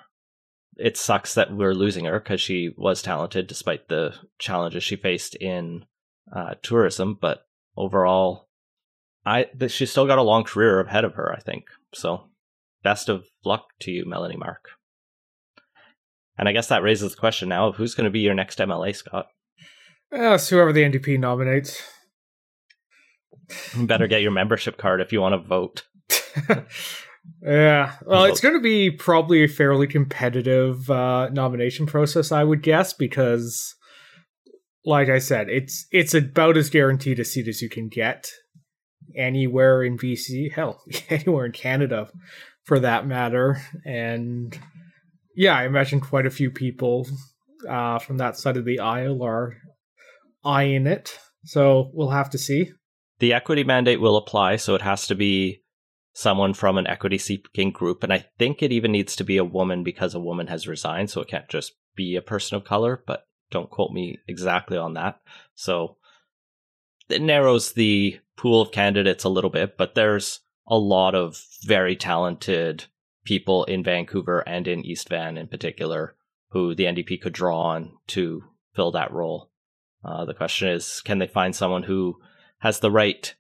it 0.76 0.96
sucks 0.96 1.34
that 1.34 1.54
we're 1.54 1.74
losing 1.74 2.04
her 2.06 2.18
because 2.18 2.40
she 2.40 2.70
was 2.76 3.02
talented 3.02 3.46
despite 3.46 3.88
the 3.88 4.14
challenges 4.38 4.82
she 4.82 4.96
faced 4.96 5.34
in 5.36 5.84
uh, 6.34 6.54
tourism. 6.62 7.18
But 7.20 7.46
overall, 7.76 8.48
I 9.24 9.46
she's 9.68 9.90
still 9.90 10.06
got 10.06 10.18
a 10.18 10.22
long 10.22 10.44
career 10.44 10.80
ahead 10.80 11.04
of 11.04 11.14
her. 11.14 11.32
I 11.32 11.40
think 11.40 11.64
so. 11.92 12.28
Best 12.82 13.08
of 13.08 13.26
luck 13.44 13.66
to 13.80 13.90
you, 13.90 14.06
Melanie 14.06 14.36
Mark. 14.36 14.70
And 16.38 16.48
I 16.48 16.52
guess 16.52 16.68
that 16.68 16.82
raises 16.82 17.12
the 17.12 17.20
question 17.20 17.50
now 17.50 17.68
of 17.68 17.76
who's 17.76 17.94
going 17.94 18.04
to 18.04 18.10
be 18.10 18.20
your 18.20 18.34
next 18.34 18.58
MLA, 18.58 18.96
Scott. 18.96 19.26
Yes, 20.10 20.48
whoever 20.48 20.72
the 20.72 20.82
NDP 20.82 21.20
nominates. 21.20 21.82
You 23.76 23.86
better 23.86 24.06
get 24.06 24.22
your 24.22 24.30
membership 24.30 24.78
card 24.78 25.00
if 25.02 25.12
you 25.12 25.20
want 25.20 25.34
to 25.34 25.46
vote. 25.46 25.82
Yeah, 27.42 27.94
well, 28.04 28.24
it's 28.24 28.40
going 28.40 28.54
to 28.54 28.62
be 28.62 28.90
probably 28.90 29.44
a 29.44 29.48
fairly 29.48 29.86
competitive 29.86 30.90
uh, 30.90 31.28
nomination 31.30 31.86
process, 31.86 32.32
I 32.32 32.44
would 32.44 32.62
guess, 32.62 32.92
because, 32.92 33.74
like 34.84 35.08
I 35.08 35.18
said, 35.18 35.48
it's 35.48 35.86
it's 35.90 36.14
about 36.14 36.56
as 36.56 36.70
guaranteed 36.70 37.18
a 37.18 37.24
seat 37.24 37.48
as 37.48 37.62
you 37.62 37.68
can 37.68 37.88
get 37.88 38.30
anywhere 39.16 39.82
in 39.82 39.98
BC, 39.98 40.52
hell, 40.52 40.82
anywhere 41.10 41.46
in 41.46 41.52
Canada, 41.52 42.08
for 42.64 42.80
that 42.80 43.06
matter. 43.06 43.60
And 43.84 44.58
yeah, 45.34 45.56
I 45.56 45.64
imagine 45.64 46.00
quite 46.00 46.26
a 46.26 46.30
few 46.30 46.50
people 46.50 47.06
uh, 47.68 47.98
from 47.98 48.18
that 48.18 48.36
side 48.36 48.56
of 48.56 48.64
the 48.64 48.80
aisle 48.80 49.22
are 49.22 49.56
eyeing 50.44 50.86
it. 50.86 51.18
So 51.44 51.90
we'll 51.94 52.10
have 52.10 52.30
to 52.30 52.38
see. 52.38 52.72
The 53.18 53.32
equity 53.32 53.64
mandate 53.64 54.00
will 54.00 54.16
apply, 54.16 54.56
so 54.56 54.74
it 54.74 54.82
has 54.82 55.06
to 55.08 55.14
be 55.14 55.62
someone 56.12 56.55
from 56.55 56.76
an 56.79 56.87
equity 56.87 57.19
seeking 57.19 57.71
group. 57.71 58.02
And 58.02 58.12
I 58.12 58.26
think 58.38 58.62
it 58.62 58.73
even 58.73 58.93
needs 58.93 59.17
to 59.17 59.25
be 59.25 59.37
a 59.37 59.45
woman 59.45 59.85
because 59.85 60.14
a 60.14 60.21
woman 60.21 60.49
has 60.49 60.69
resigned. 60.69 61.11
So 61.11 61.21
it 61.21 61.29
can't 61.29 61.49
just 61.49 61.73
be 61.95 62.17
a 62.17 62.23
person 62.23 62.57
of 62.57 62.64
color, 62.64 63.02
but 63.07 63.26
Don't 63.50 63.71
quote 63.71 63.93
me 63.93 64.19
exactly 64.29 64.76
on 64.76 64.95
that. 64.95 65.21
So 65.55 65.97
it 67.09 67.21
narrows 67.21 67.73
the 67.73 68.21
pool 68.37 68.61
of 68.62 68.73
candidates 68.73 69.25
a 69.25 69.29
little 69.29 69.50
bit, 69.50 69.76
but 69.76 69.95
there's 69.95 70.40
a 70.69 70.79
lot 70.79 71.14
of 71.14 71.45
very 71.64 71.97
talented 71.97 72.85
people 73.25 73.64
in 73.64 73.83
Vancouver 73.83 74.40
and 74.49 74.69
in 74.69 74.85
East 74.85 75.09
Van 75.09 75.37
in 75.37 75.49
particular 75.49 76.14
who 76.50 76.75
the 76.75 76.85
NDP 76.85 77.21
could 77.21 77.33
draw 77.33 77.61
on 77.61 77.93
to 78.09 78.45
fill 78.75 78.93
that 78.93 79.12
role. 79.12 79.50
Uh, 80.05 80.25
the 80.25 80.35
question 80.35 80.69
is, 80.69 81.00
can 81.00 81.19
they 81.19 81.26
find 81.26 81.55
someone 81.55 81.83
who 81.83 82.17
has 82.59 82.81
the 82.81 82.90
right, 82.90 83.35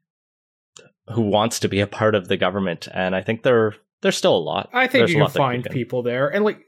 who 1.12 1.22
wants 1.22 1.60
to 1.60 1.68
be 1.68 1.80
a 1.80 1.86
part 1.86 2.14
of 2.14 2.28
the 2.28 2.36
government? 2.36 2.88
And 2.92 3.14
I 3.14 3.22
think 3.22 3.42
there, 3.42 3.74
there's 4.02 4.16
still 4.16 4.36
a 4.36 4.38
lot. 4.38 4.70
I 4.72 4.86
think 4.86 5.02
There's 5.02 5.12
you 5.12 5.18
can 5.18 5.30
find 5.30 5.62
can- 5.64 5.72
people 5.72 6.02
there, 6.02 6.28
and 6.28 6.44
like 6.44 6.60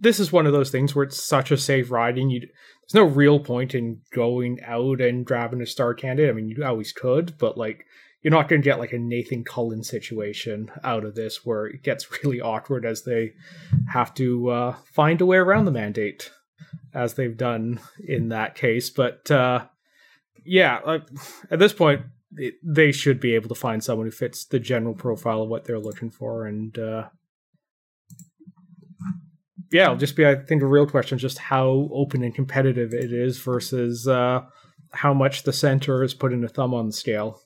this 0.00 0.20
is 0.20 0.32
one 0.32 0.46
of 0.46 0.52
those 0.52 0.70
things 0.70 0.94
where 0.94 1.04
it's 1.04 1.22
such 1.22 1.50
a 1.50 1.56
safe 1.56 1.90
riding. 1.90 2.30
You 2.30 2.40
there's 2.40 2.94
no 2.94 3.04
real 3.04 3.38
point 3.38 3.74
in 3.74 4.00
going 4.14 4.60
out 4.64 5.00
and 5.00 5.26
grabbing 5.26 5.60
a 5.60 5.66
star 5.66 5.92
candidate. 5.94 6.30
I 6.30 6.32
mean, 6.32 6.48
you 6.48 6.64
always 6.64 6.92
could, 6.92 7.36
but 7.38 7.58
like 7.58 7.84
you're 8.22 8.32
not 8.32 8.48
going 8.48 8.62
to 8.62 8.64
get 8.64 8.78
like 8.78 8.92
a 8.92 8.98
Nathan 8.98 9.44
Cullen 9.44 9.82
situation 9.84 10.70
out 10.82 11.04
of 11.04 11.14
this 11.14 11.44
where 11.44 11.66
it 11.66 11.82
gets 11.82 12.08
really 12.24 12.40
awkward 12.40 12.84
as 12.84 13.02
they 13.02 13.32
have 13.92 14.14
to 14.14 14.48
uh, 14.50 14.76
find 14.92 15.20
a 15.20 15.26
way 15.26 15.36
around 15.36 15.66
the 15.66 15.70
mandate, 15.70 16.30
as 16.94 17.14
they've 17.14 17.36
done 17.36 17.80
in 18.06 18.30
that 18.30 18.54
case. 18.54 18.90
But 18.90 19.30
uh, 19.30 19.66
yeah, 20.44 20.80
like, 20.84 21.02
at 21.50 21.58
this 21.58 21.72
point, 21.72 22.02
they 22.62 22.92
should 22.92 23.20
be 23.20 23.34
able 23.34 23.48
to 23.48 23.54
find 23.54 23.82
someone 23.82 24.06
who 24.06 24.10
fits 24.10 24.44
the 24.44 24.58
general 24.58 24.94
profile 24.94 25.42
of 25.42 25.48
what 25.48 25.64
they're 25.64 25.78
looking 25.78 26.10
for, 26.10 26.46
and 26.46 26.78
uh, 26.78 27.08
yeah, 29.70 29.84
it'll 29.84 29.96
just 29.96 30.16
be 30.16 30.26
I 30.26 30.36
think 30.36 30.62
a 30.62 30.66
real 30.66 30.86
question 30.86 31.16
is 31.16 31.22
just 31.22 31.38
how 31.38 31.88
open 31.92 32.22
and 32.22 32.34
competitive 32.34 32.92
it 32.92 33.12
is 33.12 33.38
versus 33.38 34.06
uh, 34.06 34.42
how 34.92 35.14
much 35.14 35.42
the 35.42 35.52
center 35.52 36.02
is 36.02 36.14
putting 36.14 36.44
a 36.44 36.48
thumb 36.48 36.74
on 36.74 36.86
the 36.86 36.92
scale. 36.92 37.40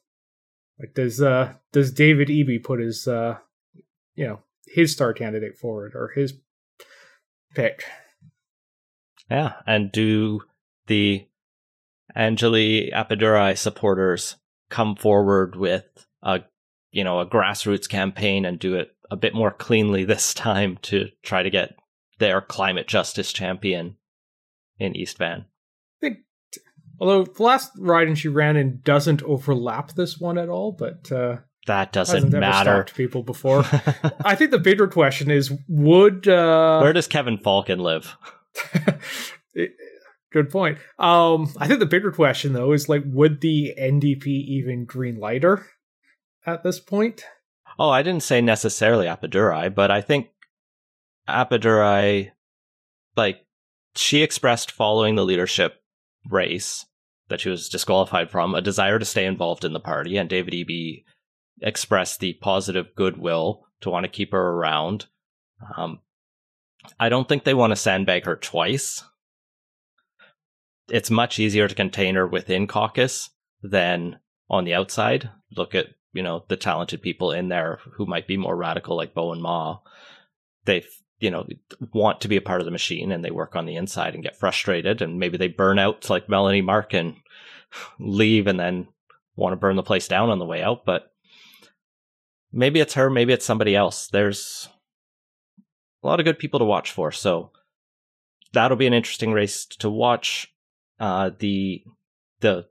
Like 0.79 0.95
does 0.95 1.21
uh, 1.21 1.55
does 1.73 1.93
David 1.93 2.29
Eby 2.29 2.63
put 2.63 2.81
his 2.81 3.07
uh, 3.07 3.39
you 4.15 4.27
know 4.27 4.41
his 4.67 4.93
star 4.93 5.13
candidate 5.13 5.57
forward 5.57 5.93
or 5.95 6.13
his 6.15 6.35
pick? 7.55 7.85
Yeah, 9.31 9.55
and 9.67 9.91
do 9.91 10.43
the 10.87 11.27
Anjali 12.17 12.93
Appadurai 12.93 13.57
supporters 13.57 14.37
come 14.73 14.97
forward 14.97 15.55
with 15.55 15.85
a 16.23 16.41
you 16.91 17.05
know 17.05 17.21
a 17.21 17.27
grassroots 17.27 17.89
campaign 17.89 18.45
and 18.45 18.59
do 18.59 18.75
it 18.75 18.91
a 19.11 19.17
bit 19.17 19.35
more 19.35 19.53
cleanly 19.53 20.05
this 20.07 20.35
time 20.35 20.79
to 20.83 21.09
try 21.23 21.43
to 21.43 21.51
get 21.51 21.77
their 22.19 22.41
climate 22.41 22.89
justice 22.89 23.33
champion 23.33 23.97
in 24.79 24.97
East 24.97 25.19
Van? 25.19 25.41
I 25.43 26.01
think, 26.01 26.19
Although 27.01 27.25
the 27.25 27.43
last 27.43 27.73
riding 27.79 28.15
she 28.15 28.29
ran 28.29 28.57
in 28.57 28.81
doesn't 28.85 29.23
overlap 29.25 29.93
this 29.93 30.19
one 30.19 30.39
at 30.39 30.49
all, 30.49 30.73
but 30.73 31.11
uh, 31.13 31.39
That 31.67 31.93
doesn't 31.93 32.31
matter. 32.31 32.71
stopped 32.85 32.95
people 32.95 33.23
before. 33.23 33.65
I 34.25 34.35
think 34.37 34.53
the 34.53 34.59
bigger 34.59 34.87
question 34.89 35.31
is: 35.31 35.53
Would 35.69 36.29
uh, 36.29 36.81
Where 36.81 36.93
does 36.93 37.09
Kevin 37.09 37.39
Falcon 37.39 37.79
live? 37.81 38.17
It- 39.55 39.75
Good 40.33 40.51
point. 40.51 40.79
Um, 40.99 41.53
I 41.59 41.67
think 41.67 41.81
the 41.81 41.87
bigger 41.87 42.11
question 42.11 42.53
though 42.53 42.73
is 42.73 42.89
like, 42.89 43.03
would 43.07 43.41
the 43.41 43.75
NDP 43.79 44.27
even 44.27 44.85
green 44.85 45.17
light 45.17 45.43
her 45.43 45.67
at 46.47 46.63
this 46.63 46.81
point? 46.81 47.25
Oh, 47.79 47.91
I 47.91 48.03
didn't 48.03 48.23
say 48.23 48.41
necessarily 48.41 49.07
Appadurai, 49.07 49.75
but 49.75 49.91
I 49.91 50.01
think 50.01 50.29
Appadurai, 51.29 52.31
like, 53.17 53.45
she 53.95 54.23
expressed 54.23 54.71
following 54.71 55.15
the 55.15 55.25
leadership 55.25 55.83
race 56.31 56.87
that 57.29 57.41
she 57.41 57.49
was 57.49 57.69
disqualified 57.69 58.31
from 58.31 58.55
a 58.55 58.61
desire 58.61 58.99
to 58.99 59.05
stay 59.05 59.25
involved 59.25 59.65
in 59.65 59.73
the 59.73 59.81
party, 59.81 60.17
and 60.17 60.29
David 60.29 60.55
Eby 60.55 61.05
expressed 61.61 62.21
the 62.21 62.35
positive 62.35 62.95
goodwill 62.95 63.67
to 63.81 63.91
want 63.91 64.05
to 64.05 64.11
keep 64.11 64.33
her 64.33 64.51
around. 64.51 65.07
Um, 65.77 66.01
I 66.99 67.09
don't 67.09 67.29
think 67.29 67.45
they 67.45 67.55
want 67.55 67.71
to 67.71 67.77
sandbag 67.77 68.25
her 68.25 68.37
twice. 68.37 69.05
It's 70.93 71.11
much 71.11 71.39
easier 71.39 71.67
to 71.69 71.75
contain 71.75 72.17
her 72.17 72.27
within 72.27 72.67
caucus 72.67 73.31
than 73.63 74.19
on 74.51 74.65
the 74.65 74.75
outside. 74.75 75.31
Look 75.57 75.75
at 75.75 75.87
you 76.13 76.23
know 76.23 76.45
the 76.49 76.57
talented 76.59 77.01
people 77.01 77.33
in 77.33 77.49
there 77.49 77.81
who 77.95 78.05
might 78.05 78.27
be 78.27 78.37
more 78.37 78.55
radical, 78.55 78.95
like 78.95 79.15
Bowinn 79.15 79.41
Ma. 79.41 79.79
They 80.67 80.85
you 81.19 81.31
know 81.31 81.47
want 81.95 82.21
to 82.21 82.29
be 82.29 82.37
a 82.37 82.43
part 82.43 82.61
of 82.61 82.67
the 82.67 82.71
machine, 82.71 83.11
and 83.11 83.25
they 83.25 83.31
work 83.31 83.57
on 83.57 83.65
the 83.65 83.77
inside 83.77 84.13
and 84.15 84.23
get 84.23 84.39
frustrated, 84.39 85.01
and 85.01 85.19
maybe 85.19 85.39
they 85.39 85.49
burn 85.49 85.79
out 85.79 86.11
like 86.11 86.29
Melanie 86.29 86.61
Mark 86.61 86.93
and 86.93 87.17
leave, 87.99 88.47
and 88.47 88.61
then 88.61 88.89
want 89.35 89.55
to 89.55 89.57
burn 89.57 89.77
the 89.77 89.83
place 89.83 90.07
down 90.07 90.29
on 90.29 90.39
the 90.39 90.45
way 90.45 90.63
out. 90.63 90.85
But 90.85 91.11
maybe 92.53 92.81
it's 92.81 92.95
her, 92.95 93.09
maybe 93.09 93.33
it's 93.33 93.47
somebody 93.47 93.75
else. 93.75 94.09
There's 94.09 94.69
a 96.03 96.07
lot 96.07 96.21
of 96.21 96.25
good 96.25 96.39
people 96.39 96.59
to 96.59 96.67
watch 96.67 96.93
for, 96.93 97.11
so 97.13 97.51
that'll 98.53 98.77
be 98.77 98.87
an 98.87 98.93
interesting 98.93 99.33
race 99.33 99.65
to 99.65 99.89
watch. 99.89 100.52
Uh, 101.03 101.31
the 101.41 101.83
the 102.43 102.65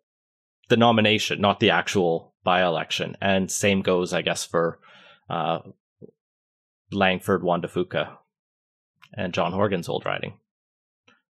the 0.70 0.78
nomination, 0.78 1.42
not 1.42 1.60
the 1.60 1.70
actual 1.70 2.34
by 2.46 2.64
election. 2.64 3.18
And 3.20 3.52
same 3.52 3.82
goes, 3.82 4.14
I 4.14 4.22
guess, 4.22 4.46
for 4.46 4.80
uh, 5.30 5.60
Langford, 6.94 7.44
Juan 7.44 7.60
de 7.60 7.68
Fuca, 7.68 8.18
and 9.14 9.34
John 9.34 9.52
Horgan's 9.52 9.90
old 9.90 10.06
riding. 10.06 10.40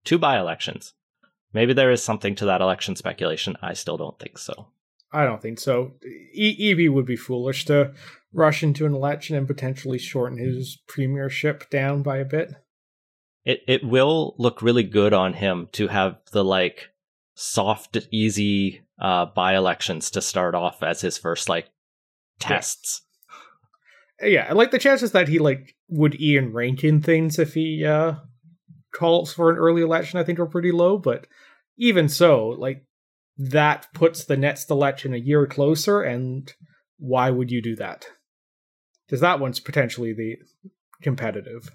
Two 0.05 0.19
by 0.19 0.39
elections. 0.39 0.93
Maybe 1.55 1.73
there 1.73 1.91
is 1.91 2.03
something 2.03 2.35
to 2.35 2.45
that 2.45 2.61
election 2.61 2.95
speculation. 2.95 3.57
I 3.63 3.73
still 3.73 3.97
don't 3.97 4.19
think 4.19 4.37
so. 4.37 4.69
I 5.13 5.25
don't 5.25 5.41
think 5.41 5.61
so. 5.61 5.93
E- 6.35 6.89
would 6.89 7.07
be 7.07 7.17
foolish 7.17 7.65
to 7.67 7.95
rush 8.35 8.63
into 8.63 8.85
an 8.85 8.95
election 8.95 9.35
and 9.35 9.47
potentially 9.47 9.99
shorten 9.99 10.37
his 10.37 10.79
premiership 10.89 11.71
down 11.71 12.03
by 12.03 12.19
a 12.19 12.25
bit. 12.27 12.53
It 13.45 13.63
it 13.67 13.85
will 13.85 14.35
look 14.39 14.63
really 14.63 14.85
good 14.85 15.13
on 15.13 15.35
him 15.35 15.69
to 15.73 15.89
have 15.89 16.19
the 16.33 16.45
like 16.45 16.91
soft, 17.35 17.97
easy 18.11 18.83
uh, 19.01 19.27
by 19.27 19.57
elections 19.57 20.11
to 20.11 20.23
start 20.23 20.55
off 20.55 20.83
as 20.83 21.01
his 21.01 21.19
first 21.19 21.49
like 21.49 21.69
tests. 22.39 23.03
Yeah, 24.21 24.47
I 24.49 24.53
like 24.53 24.71
the 24.71 24.79
chances 24.79 25.13
that 25.13 25.29
he 25.29 25.39
like 25.39 25.75
would 25.89 26.17
Iain 26.21 26.53
Rankin 26.53 27.03
things 27.03 27.39
if 27.39 27.55
he 27.55 27.85
uh 27.85 28.15
calls 28.95 29.33
for 29.33 29.51
an 29.51 29.57
early 29.57 29.83
election. 29.83 30.21
I 30.21 30.25
think 30.25 30.39
are 30.39 30.47
pretty 30.47 30.71
low, 30.71 30.99
but 30.99 31.27
even 31.77 32.09
so, 32.09 32.49
like 32.49 32.85
that 33.37 33.89
puts 33.95 34.25
the 34.25 34.37
next 34.37 34.71
election 34.71 35.15
a 35.15 35.19
year 35.19 35.47
closer. 35.47 36.03
And 36.03 36.53
why 36.99 37.31
would 37.31 37.51
you 37.51 37.61
do 37.61 37.75
that? 37.77 38.07
Because 39.07 39.21
that 39.21 39.41
one's 39.41 39.59
potentially 39.59 40.13
the 40.13 40.37
competitive. 41.03 41.71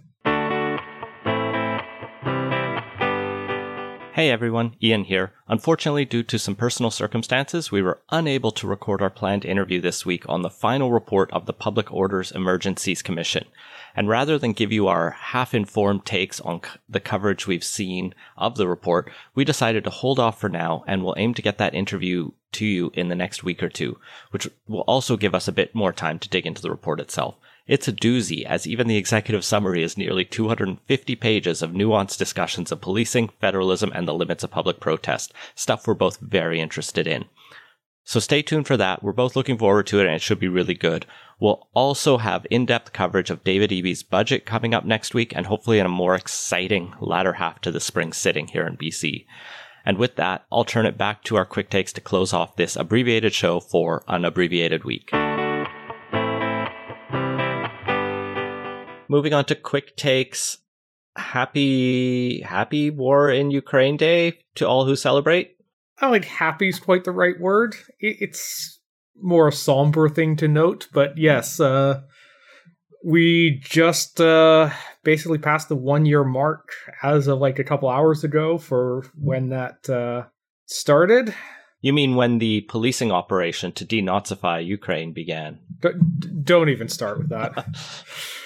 Hey 4.17 4.31
everyone, 4.31 4.75
Ian 4.81 5.03
here. 5.03 5.33
Unfortunately, 5.47 6.03
due 6.03 6.23
to 6.23 6.39
some 6.39 6.55
personal 6.55 6.89
circumstances, 6.89 7.71
we 7.71 7.83
were 7.83 8.01
unable 8.09 8.49
to 8.49 8.65
record 8.65 8.99
our 8.99 9.11
planned 9.11 9.45
interview 9.45 9.79
this 9.79 10.07
week 10.07 10.27
on 10.27 10.41
the 10.41 10.49
final 10.49 10.91
report 10.91 11.29
of 11.31 11.45
the 11.45 11.53
Public 11.53 11.93
Orders 11.93 12.31
Emergencies 12.31 13.03
Commission. 13.03 13.45
And 13.95 14.09
rather 14.09 14.39
than 14.39 14.53
give 14.53 14.71
you 14.71 14.87
our 14.87 15.11
half 15.11 15.53
informed 15.53 16.03
takes 16.03 16.41
on 16.41 16.63
c- 16.63 16.79
the 16.89 16.99
coverage 16.99 17.45
we've 17.45 17.63
seen 17.63 18.15
of 18.35 18.57
the 18.57 18.67
report, 18.67 19.11
we 19.35 19.45
decided 19.45 19.83
to 19.83 19.91
hold 19.91 20.17
off 20.17 20.41
for 20.41 20.49
now 20.49 20.83
and 20.87 21.03
we'll 21.03 21.13
aim 21.19 21.35
to 21.35 21.43
get 21.43 21.59
that 21.59 21.75
interview 21.75 22.31
to 22.53 22.65
you 22.65 22.89
in 22.95 23.09
the 23.09 23.15
next 23.15 23.43
week 23.43 23.61
or 23.61 23.69
two, 23.69 23.99
which 24.31 24.49
will 24.67 24.81
also 24.87 25.15
give 25.15 25.35
us 25.35 25.47
a 25.47 25.51
bit 25.51 25.75
more 25.75 25.93
time 25.93 26.17
to 26.17 26.29
dig 26.29 26.47
into 26.47 26.63
the 26.63 26.71
report 26.71 26.99
itself. 26.99 27.35
It's 27.67 27.87
a 27.89 27.93
doozy, 27.93 28.45
as 28.45 28.65
even 28.65 28.87
the 28.87 28.95
executive 28.95 29.43
summary 29.43 29.83
is 29.83 29.97
nearly 29.97 30.23
250 30.23 31.15
pages 31.17 31.61
of 31.61 31.71
nuanced 31.71 32.17
discussions 32.17 32.71
of 32.71 32.79
policing, 32.79 33.29
federalism, 33.41 33.91
and 33.93 34.07
the 34.07 34.13
limits 34.13 34.43
of 34.45 34.51
public 34.51 34.79
protest, 34.79 35.33
stuff 35.53 35.85
we're 35.85 35.93
both 35.93 36.17
very 36.21 36.61
interested 36.61 37.07
in. 37.07 37.25
So 38.05 38.21
stay 38.21 38.41
tuned 38.41 38.67
for 38.67 38.77
that. 38.77 39.03
We're 39.03 39.11
both 39.11 39.35
looking 39.35 39.57
forward 39.57 39.85
to 39.87 39.99
it, 39.99 40.05
and 40.05 40.15
it 40.15 40.21
should 40.21 40.39
be 40.39 40.47
really 40.47 40.75
good. 40.75 41.05
We'll 41.41 41.67
also 41.73 42.19
have 42.19 42.47
in 42.49 42.65
depth 42.65 42.93
coverage 42.93 43.29
of 43.29 43.43
David 43.43 43.71
Eby's 43.71 44.01
budget 44.01 44.45
coming 44.45 44.73
up 44.73 44.85
next 44.85 45.13
week, 45.13 45.35
and 45.35 45.45
hopefully 45.45 45.77
in 45.77 45.85
a 45.85 45.89
more 45.89 46.15
exciting 46.15 46.93
latter 47.01 47.33
half 47.33 47.59
to 47.61 47.71
the 47.71 47.81
spring 47.81 48.13
sitting 48.13 48.47
here 48.47 48.65
in 48.65 48.77
BC. 48.77 49.25
And 49.85 49.97
with 49.97 50.15
that, 50.15 50.45
I'll 50.49 50.63
turn 50.63 50.85
it 50.85 50.97
back 50.97 51.23
to 51.25 51.35
our 51.35 51.45
quick 51.45 51.69
takes 51.69 51.91
to 51.93 52.01
close 52.01 52.31
off 52.31 52.55
this 52.55 52.77
abbreviated 52.77 53.33
show 53.33 53.59
for 53.59 54.05
an 54.07 54.23
abbreviated 54.23 54.85
week. 54.85 55.11
Moving 59.09 59.33
on 59.33 59.45
to 59.45 59.55
quick 59.55 59.95
takes. 59.95 60.57
Happy, 61.15 62.41
happy 62.41 62.89
war 62.89 63.29
in 63.29 63.49
Ukraine 63.51 63.97
day 63.97 64.39
to 64.55 64.67
all 64.67 64.85
who 64.85 64.95
celebrate. 64.95 65.55
I 65.99 66.05
don't 66.05 66.13
think 66.13 66.25
happy's 66.25 66.79
quite 66.79 67.03
the 67.03 67.11
right 67.11 67.39
word. 67.39 67.75
It's 67.99 68.79
more 69.19 69.47
a 69.47 69.51
somber 69.51 70.09
thing 70.09 70.35
to 70.37 70.47
note, 70.47 70.87
but 70.93 71.17
yes, 71.17 71.59
uh, 71.59 72.01
we 73.03 73.59
just 73.63 74.21
uh, 74.21 74.69
basically 75.03 75.39
passed 75.39 75.69
the 75.69 75.75
one 75.75 76.05
year 76.05 76.23
mark 76.23 76.69
as 77.01 77.27
of 77.27 77.39
like 77.39 77.57
a 77.57 77.63
couple 77.63 77.89
hours 77.89 78.23
ago 78.23 78.57
for 78.57 79.05
when 79.19 79.49
that 79.49 79.89
uh, 79.89 80.25
started. 80.65 81.33
You 81.81 81.93
mean 81.93 82.15
when 82.15 82.39
the 82.39 82.61
policing 82.61 83.11
operation 83.11 83.71
to 83.73 83.85
denazify 83.85 84.65
Ukraine 84.65 85.13
began? 85.13 85.59
D- 85.79 85.89
don't 86.43 86.69
even 86.69 86.89
start 86.89 87.19
with 87.19 87.29
that. 87.29 87.65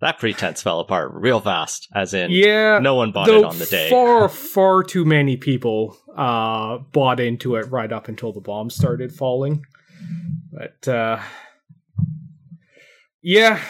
that 0.00 0.18
pretense 0.18 0.62
fell 0.62 0.80
apart 0.80 1.12
real 1.12 1.40
fast, 1.40 1.88
as 1.94 2.14
in, 2.14 2.30
yeah, 2.30 2.78
no 2.78 2.94
one 2.94 3.12
bought 3.12 3.28
it 3.28 3.44
on 3.44 3.58
the 3.58 3.66
day. 3.66 3.90
Far, 3.90 4.28
far 4.30 4.82
too 4.82 5.04
many 5.04 5.36
people 5.36 5.96
uh, 6.16 6.78
bought 6.78 7.20
into 7.20 7.56
it 7.56 7.70
right 7.70 7.92
up 7.92 8.08
until 8.08 8.32
the 8.32 8.40
bombs 8.40 8.74
started 8.74 9.12
falling. 9.12 9.64
But 10.52 10.88
uh, 10.88 11.20
yeah, 13.22 13.60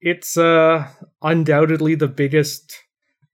it's 0.00 0.38
uh, 0.38 0.88
undoubtedly 1.20 1.94
the 1.94 2.08
biggest 2.08 2.78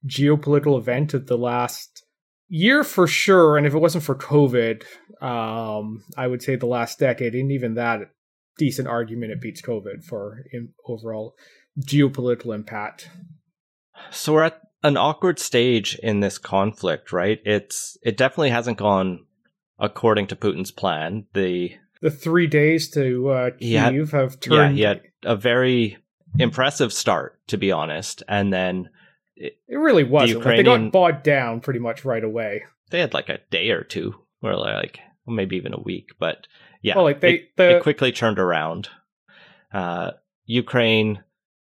geopolitical 0.05 0.77
event 0.77 1.13
of 1.13 1.27
the 1.27 1.37
last 1.37 2.03
year 2.49 2.83
for 2.83 3.07
sure. 3.07 3.57
And 3.57 3.65
if 3.65 3.73
it 3.73 3.79
wasn't 3.79 4.03
for 4.03 4.15
COVID, 4.15 4.83
um, 5.21 6.03
I 6.17 6.27
would 6.27 6.41
say 6.41 6.55
the 6.55 6.65
last 6.65 6.99
decade, 6.99 7.33
and 7.33 7.51
even 7.51 7.75
that 7.75 8.11
decent 8.57 8.87
argument, 8.89 9.31
it 9.31 9.41
beats 9.41 9.61
COVID 9.61 10.03
for 10.03 10.43
overall 10.85 11.35
geopolitical 11.79 12.53
impact. 12.53 13.09
So 14.11 14.33
we're 14.33 14.43
at 14.43 14.61
an 14.83 14.97
awkward 14.97 15.39
stage 15.39 15.95
in 16.01 16.19
this 16.19 16.37
conflict, 16.37 17.11
right? 17.11 17.39
It's 17.45 17.97
it 18.01 18.17
definitely 18.17 18.51
hasn't 18.51 18.77
gone 18.77 19.25
according 19.77 20.27
to 20.27 20.35
Putin's 20.35 20.71
plan. 20.71 21.25
The 21.33 21.73
the 22.01 22.11
three 22.11 22.47
days 22.47 22.89
to 22.91 23.29
uh, 23.29 23.49
Kiev 23.59 24.11
had, 24.11 24.21
have 24.21 24.39
turned. 24.39 24.55
Yeah, 24.55 24.71
he 24.71 24.81
had 24.81 25.01
a 25.23 25.35
very 25.35 25.97
impressive 26.37 26.93
start, 26.93 27.39
to 27.47 27.57
be 27.57 27.71
honest, 27.71 28.23
and 28.27 28.53
then 28.53 28.89
it, 29.35 29.57
it 29.67 29.75
really 29.75 30.03
wasn't. 30.03 30.39
Ukrainian, 30.39 30.65
like 30.65 30.77
they 30.79 30.83
got 30.85 30.91
bogged 30.91 31.23
down 31.23 31.59
pretty 31.59 31.79
much 31.79 32.05
right 32.05 32.23
away. 32.23 32.63
They 32.89 32.99
had 32.99 33.13
like 33.13 33.29
a 33.29 33.39
day 33.51 33.71
or 33.71 33.83
two, 33.83 34.15
or 34.41 34.55
like 34.55 34.99
maybe 35.27 35.57
even 35.57 35.73
a 35.73 35.79
week, 35.79 36.11
but 36.19 36.47
yeah, 36.81 36.95
well, 36.95 37.05
like 37.05 37.19
they 37.19 37.33
it, 37.33 37.57
the, 37.57 37.77
it 37.77 37.83
quickly 37.83 38.11
turned 38.11 38.39
around. 38.39 38.89
Uh, 39.71 40.11
Ukraine 40.45 41.23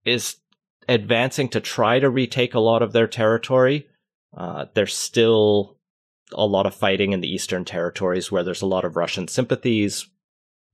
is 0.10 0.38
advancing 0.88 1.50
to 1.50 1.62
try 1.62 2.00
to 2.00 2.10
retake 2.10 2.54
a 2.54 2.60
lot 2.60 2.82
of 2.82 2.94
their 2.94 3.08
territory. 3.08 3.88
Uh, 4.36 4.66
there's 4.74 4.96
still 4.96 5.78
a 6.34 6.46
lot 6.46 6.66
of 6.66 6.76
fighting 6.76 7.14
in 7.14 7.22
the 7.22 7.32
eastern 7.32 7.66
territories 7.66 8.32
where 8.32 8.44
there's 8.44 8.62
a 8.62 8.68
lot 8.68 8.86
of 8.86 8.96
Russian 8.96 9.28
sympathies, 9.28 10.08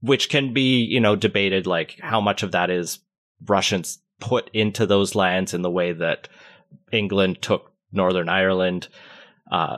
which 0.01 0.29
can 0.29 0.53
be, 0.53 0.83
you 0.83 0.99
know, 0.99 1.15
debated 1.15 1.67
like 1.67 1.97
how 2.01 2.19
much 2.19 2.43
of 2.43 2.51
that 2.51 2.69
is 2.69 2.99
Russians 3.45 3.99
put 4.19 4.49
into 4.53 4.85
those 4.85 5.15
lands 5.15 5.53
in 5.53 5.61
the 5.61 5.71
way 5.71 5.91
that 5.91 6.27
England 6.91 7.41
took 7.41 7.71
Northern 7.91 8.29
Ireland. 8.29 8.87
Uh, 9.51 9.77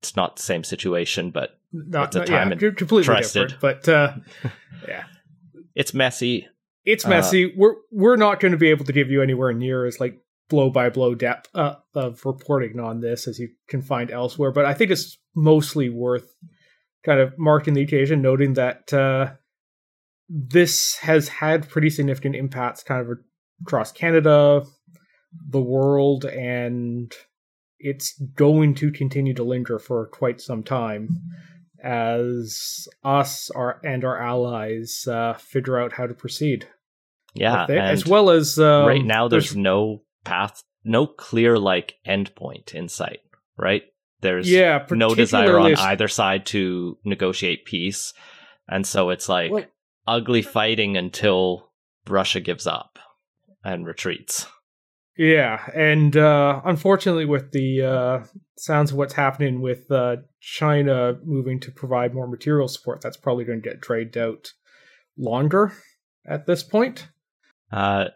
it's 0.00 0.16
not 0.16 0.36
the 0.36 0.42
same 0.42 0.64
situation, 0.64 1.30
but 1.30 1.58
not, 1.72 2.14
at 2.14 2.20
the 2.20 2.26
time 2.26 2.52
yeah, 2.52 2.70
completely 2.70 3.16
different. 3.16 3.56
But 3.60 3.88
uh, 3.88 4.14
yeah, 4.88 5.04
it's 5.74 5.94
messy. 5.94 6.48
It's 6.86 7.04
uh, 7.04 7.10
messy. 7.10 7.46
Uh, 7.46 7.54
we're 7.56 7.74
we're 7.90 8.16
not 8.16 8.40
going 8.40 8.52
to 8.52 8.58
be 8.58 8.70
able 8.70 8.86
to 8.86 8.92
give 8.92 9.10
you 9.10 9.22
anywhere 9.22 9.52
near 9.52 9.84
as 9.84 10.00
like 10.00 10.18
blow 10.48 10.70
by 10.70 10.88
blow 10.88 11.14
depth 11.14 11.50
uh, 11.54 11.74
of 11.94 12.24
reporting 12.24 12.78
on 12.78 13.00
this 13.00 13.26
as 13.26 13.38
you 13.38 13.48
can 13.68 13.82
find 13.82 14.10
elsewhere. 14.10 14.52
But 14.52 14.64
I 14.64 14.74
think 14.74 14.90
it's 14.90 15.18
mostly 15.34 15.90
worth 15.90 16.34
kind 17.04 17.20
of 17.20 17.36
marking 17.38 17.74
the 17.74 17.82
occasion, 17.82 18.22
noting 18.22 18.54
that 18.54 18.92
uh, 18.92 19.32
this 20.28 20.96
has 20.98 21.28
had 21.28 21.68
pretty 21.68 21.90
significant 21.90 22.36
impacts 22.36 22.82
kind 22.82 23.00
of 23.00 23.18
across 23.62 23.92
Canada, 23.92 24.64
the 25.48 25.60
world, 25.60 26.24
and 26.24 27.12
it's 27.78 28.18
going 28.34 28.74
to 28.74 28.90
continue 28.90 29.34
to 29.34 29.44
linger 29.44 29.78
for 29.78 30.06
quite 30.06 30.40
some 30.40 30.62
time 30.62 31.08
as 31.82 32.88
us 33.04 33.50
our 33.50 33.80
and 33.84 34.04
our 34.04 34.20
allies 34.20 35.06
uh, 35.08 35.34
figure 35.34 35.78
out 35.78 35.92
how 35.92 36.06
to 36.06 36.14
proceed. 36.14 36.66
Yeah, 37.36 37.66
as 37.66 38.06
well 38.06 38.30
as 38.30 38.58
um, 38.58 38.86
right 38.86 39.04
now, 39.04 39.28
there's, 39.28 39.50
there's, 39.50 39.56
no 39.56 40.02
path, 40.24 40.62
no 40.84 41.06
clear 41.06 41.58
like 41.58 41.94
endpoint 42.06 42.74
in 42.74 42.88
sight. 42.88 43.20
Right, 43.56 43.82
there's 44.20 44.50
yeah, 44.50 44.86
no 44.90 45.14
desire 45.14 45.58
on 45.58 45.74
either 45.74 46.08
side 46.08 46.46
to 46.46 46.98
negotiate 47.04 47.64
peace, 47.64 48.12
and 48.68 48.86
so 48.86 49.10
it's 49.10 49.28
like 49.28 49.50
what? 49.50 49.70
ugly 50.06 50.42
fighting 50.42 50.96
until 50.96 51.70
Russia 52.08 52.40
gives 52.40 52.66
up 52.66 52.98
and 53.64 53.86
retreats. 53.86 54.46
Yeah, 55.18 55.66
and 55.74 56.14
uh, 56.16 56.60
unfortunately, 56.64 57.24
with 57.24 57.52
the 57.52 57.82
uh, 57.82 58.24
sounds 58.58 58.90
of 58.90 58.98
what's 58.98 59.14
happening 59.14 59.62
with 59.62 59.90
uh, 59.90 60.16
China 60.40 61.18
moving 61.24 61.58
to 61.60 61.70
provide 61.70 62.14
more 62.14 62.28
material 62.28 62.68
support, 62.68 63.00
that's 63.00 63.16
probably 63.16 63.44
going 63.44 63.62
to 63.62 63.68
get 63.68 63.80
dragged 63.80 64.18
out 64.18 64.52
longer 65.16 65.72
at 66.26 66.46
this 66.46 66.62
point. 66.62 67.08
Uh, 67.72 68.06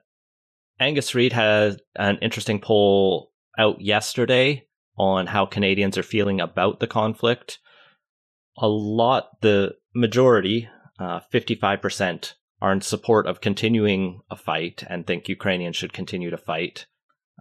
Angus 0.79 1.15
Reid 1.15 1.33
had 1.33 1.81
an 1.97 2.19
interesting 2.23 2.61
poll 2.61 3.33
out 3.59 3.81
yesterday 3.81 4.67
on 4.97 5.27
how 5.27 5.47
Canadians 5.47 5.99
are 5.99 6.03
feeling 6.03 6.41
about 6.41 6.81
the 6.81 6.87
conflict. 6.87 7.59
A 8.59 8.69
lot, 8.69 9.41
the 9.41 9.75
majority, 9.95 10.69
uh, 10.99 11.21
55%, 11.33 12.35
are 12.63 12.73
in 12.73 12.81
support 12.81 13.27
of 13.27 13.41
continuing 13.41 14.21
a 14.31 14.37
fight 14.37 14.85
and 14.89 15.07
think 15.07 15.29
Ukrainians 15.29 15.77
should 15.77 15.93
continue 15.93 16.31
to 16.31 16.37
fight. 16.37 16.87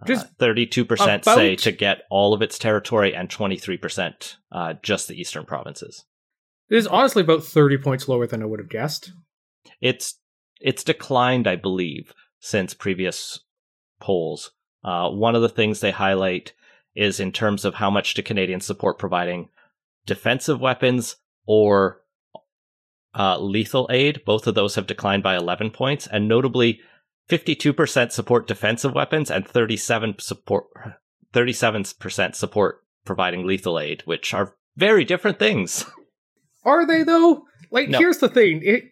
Uh, 0.02 0.06
32% 0.06 1.24
say 1.24 1.56
to 1.56 1.72
get 1.72 2.02
all 2.10 2.32
of 2.32 2.40
its 2.40 2.58
territory, 2.58 3.14
and 3.14 3.28
23% 3.28 4.36
uh, 4.50 4.74
just 4.82 5.08
the 5.08 5.20
eastern 5.20 5.44
provinces. 5.44 6.06
It 6.70 6.76
is 6.76 6.86
honestly 6.86 7.22
about 7.22 7.44
30 7.44 7.78
points 7.78 8.08
lower 8.08 8.26
than 8.26 8.42
I 8.42 8.46
would 8.46 8.60
have 8.60 8.70
guessed. 8.70 9.12
It's 9.80 10.18
it's 10.60 10.84
declined, 10.84 11.46
I 11.46 11.56
believe, 11.56 12.14
since 12.38 12.74
previous 12.74 13.40
polls. 14.00 14.52
Uh, 14.84 15.10
one 15.10 15.34
of 15.34 15.42
the 15.42 15.48
things 15.48 15.80
they 15.80 15.90
highlight 15.90 16.52
is 16.94 17.20
in 17.20 17.32
terms 17.32 17.64
of 17.64 17.74
how 17.74 17.90
much 17.90 18.14
do 18.14 18.22
Canadians 18.22 18.66
support 18.66 18.98
providing 18.98 19.48
defensive 20.06 20.60
weapons 20.60 21.16
or 21.46 22.00
uh, 23.14 23.38
lethal 23.38 23.88
aid. 23.90 24.24
Both 24.24 24.46
of 24.46 24.54
those 24.54 24.74
have 24.74 24.86
declined 24.86 25.22
by 25.22 25.36
11 25.36 25.70
points, 25.70 26.06
and 26.06 26.28
notably, 26.28 26.80
52% 27.28 28.10
support 28.10 28.48
defensive 28.48 28.92
weapons 28.92 29.30
and 29.30 29.46
37 29.46 30.16
support 30.18 30.66
37% 31.32 32.34
support 32.34 32.84
providing 33.04 33.46
lethal 33.46 33.78
aid, 33.78 34.02
which 34.04 34.34
are 34.34 34.56
very 34.76 35.04
different 35.04 35.38
things. 35.38 35.84
Are 36.64 36.86
they 36.86 37.04
though? 37.04 37.44
Like, 37.70 37.88
no. 37.88 37.98
here's 37.98 38.18
the 38.18 38.28
thing: 38.28 38.60
it, 38.64 38.84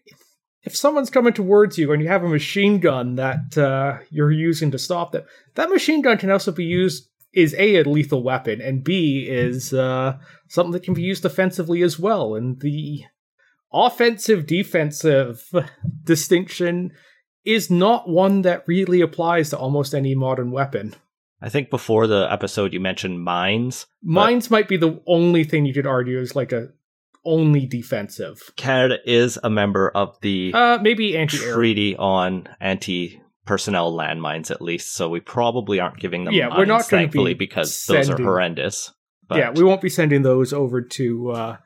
if 0.69 0.77
someone's 0.77 1.09
coming 1.09 1.33
towards 1.33 1.79
you 1.79 1.93
and 1.93 2.03
you 2.03 2.09
have 2.09 2.23
a 2.23 2.29
machine 2.29 2.79
gun 2.79 3.15
that 3.15 3.57
uh, 3.57 3.97
you're 4.11 4.31
using 4.31 4.71
to 4.71 4.79
stop 4.79 5.13
them, 5.13 5.23
that 5.55 5.71
machine 5.71 6.03
gun 6.03 6.19
can 6.19 6.31
also 6.31 6.53
be 6.53 6.65
used 6.65 7.09
is 7.33 7.55
a 7.55 7.77
a 7.77 7.85
lethal 7.85 8.23
weapon 8.23 8.61
and 8.61 8.85
b 8.85 9.27
is 9.27 9.73
uh, 9.73 10.19
something 10.49 10.73
that 10.73 10.83
can 10.83 10.93
be 10.93 11.01
used 11.01 11.25
offensively 11.25 11.81
as 11.83 11.99
well. 11.99 12.35
And 12.35 12.61
the 12.61 13.05
offensive 13.73 14.47
defensive 14.47 15.51
distinction 16.05 16.93
is 17.47 17.71
not 17.71 18.07
one 18.07 18.43
that 18.43 18.69
really 18.69 19.01
applies 19.01 19.49
to 19.51 19.59
almost 19.59 19.95
any 19.95 20.15
modern 20.15 20.51
weapon. 20.51 20.95
I 21.41 21.49
think 21.49 21.71
before 21.71 22.07
the 22.07 22.29
episode 22.31 22.75
you 22.75 22.81
mentioned 22.81 23.25
mines. 23.25 23.87
Mines 24.03 24.51
might 24.51 24.69
be 24.69 24.77
the 24.77 25.01
only 25.07 25.45
thing 25.45 25.65
you 25.65 25.73
could 25.73 25.87
argue 25.87 26.19
is 26.19 26.37
like 26.37 26.53
a 26.53 26.69
only 27.29 27.67
defensive. 27.67 28.41
Canada 28.57 28.99
is 29.05 29.39
a 29.43 29.51
member 29.51 29.91
of 29.91 30.19
the 30.23 30.53
uh, 30.55 30.79
maybe 30.81 31.17
anti 31.17 31.37
treaty 31.37 31.95
on 31.97 32.49
anti 32.61 33.21
personnel 33.45 33.93
landmines 33.93 34.51
at 34.51 34.63
least, 34.63 34.95
so 34.95 35.09
we 35.09 35.21
probably 35.21 35.79
aren't 35.79 35.99
giving 35.99 36.25
them. 36.25 36.35
Yeah, 36.35 36.49
mines, 36.49 36.59
we're 36.59 36.65
not 36.65 36.87
thankfully 36.87 37.35
be 37.35 37.39
because 37.39 37.79
sending, 37.79 38.09
those 38.09 38.21
are 38.21 38.23
horrendous. 38.23 38.93
But 39.29 39.39
yeah, 39.39 39.51
we 39.51 39.63
won't 39.63 39.83
be 39.83 39.91
sending 39.91 40.23
those 40.23 40.53
over 40.53 40.81
to 40.83 41.31
uh, 41.31 41.57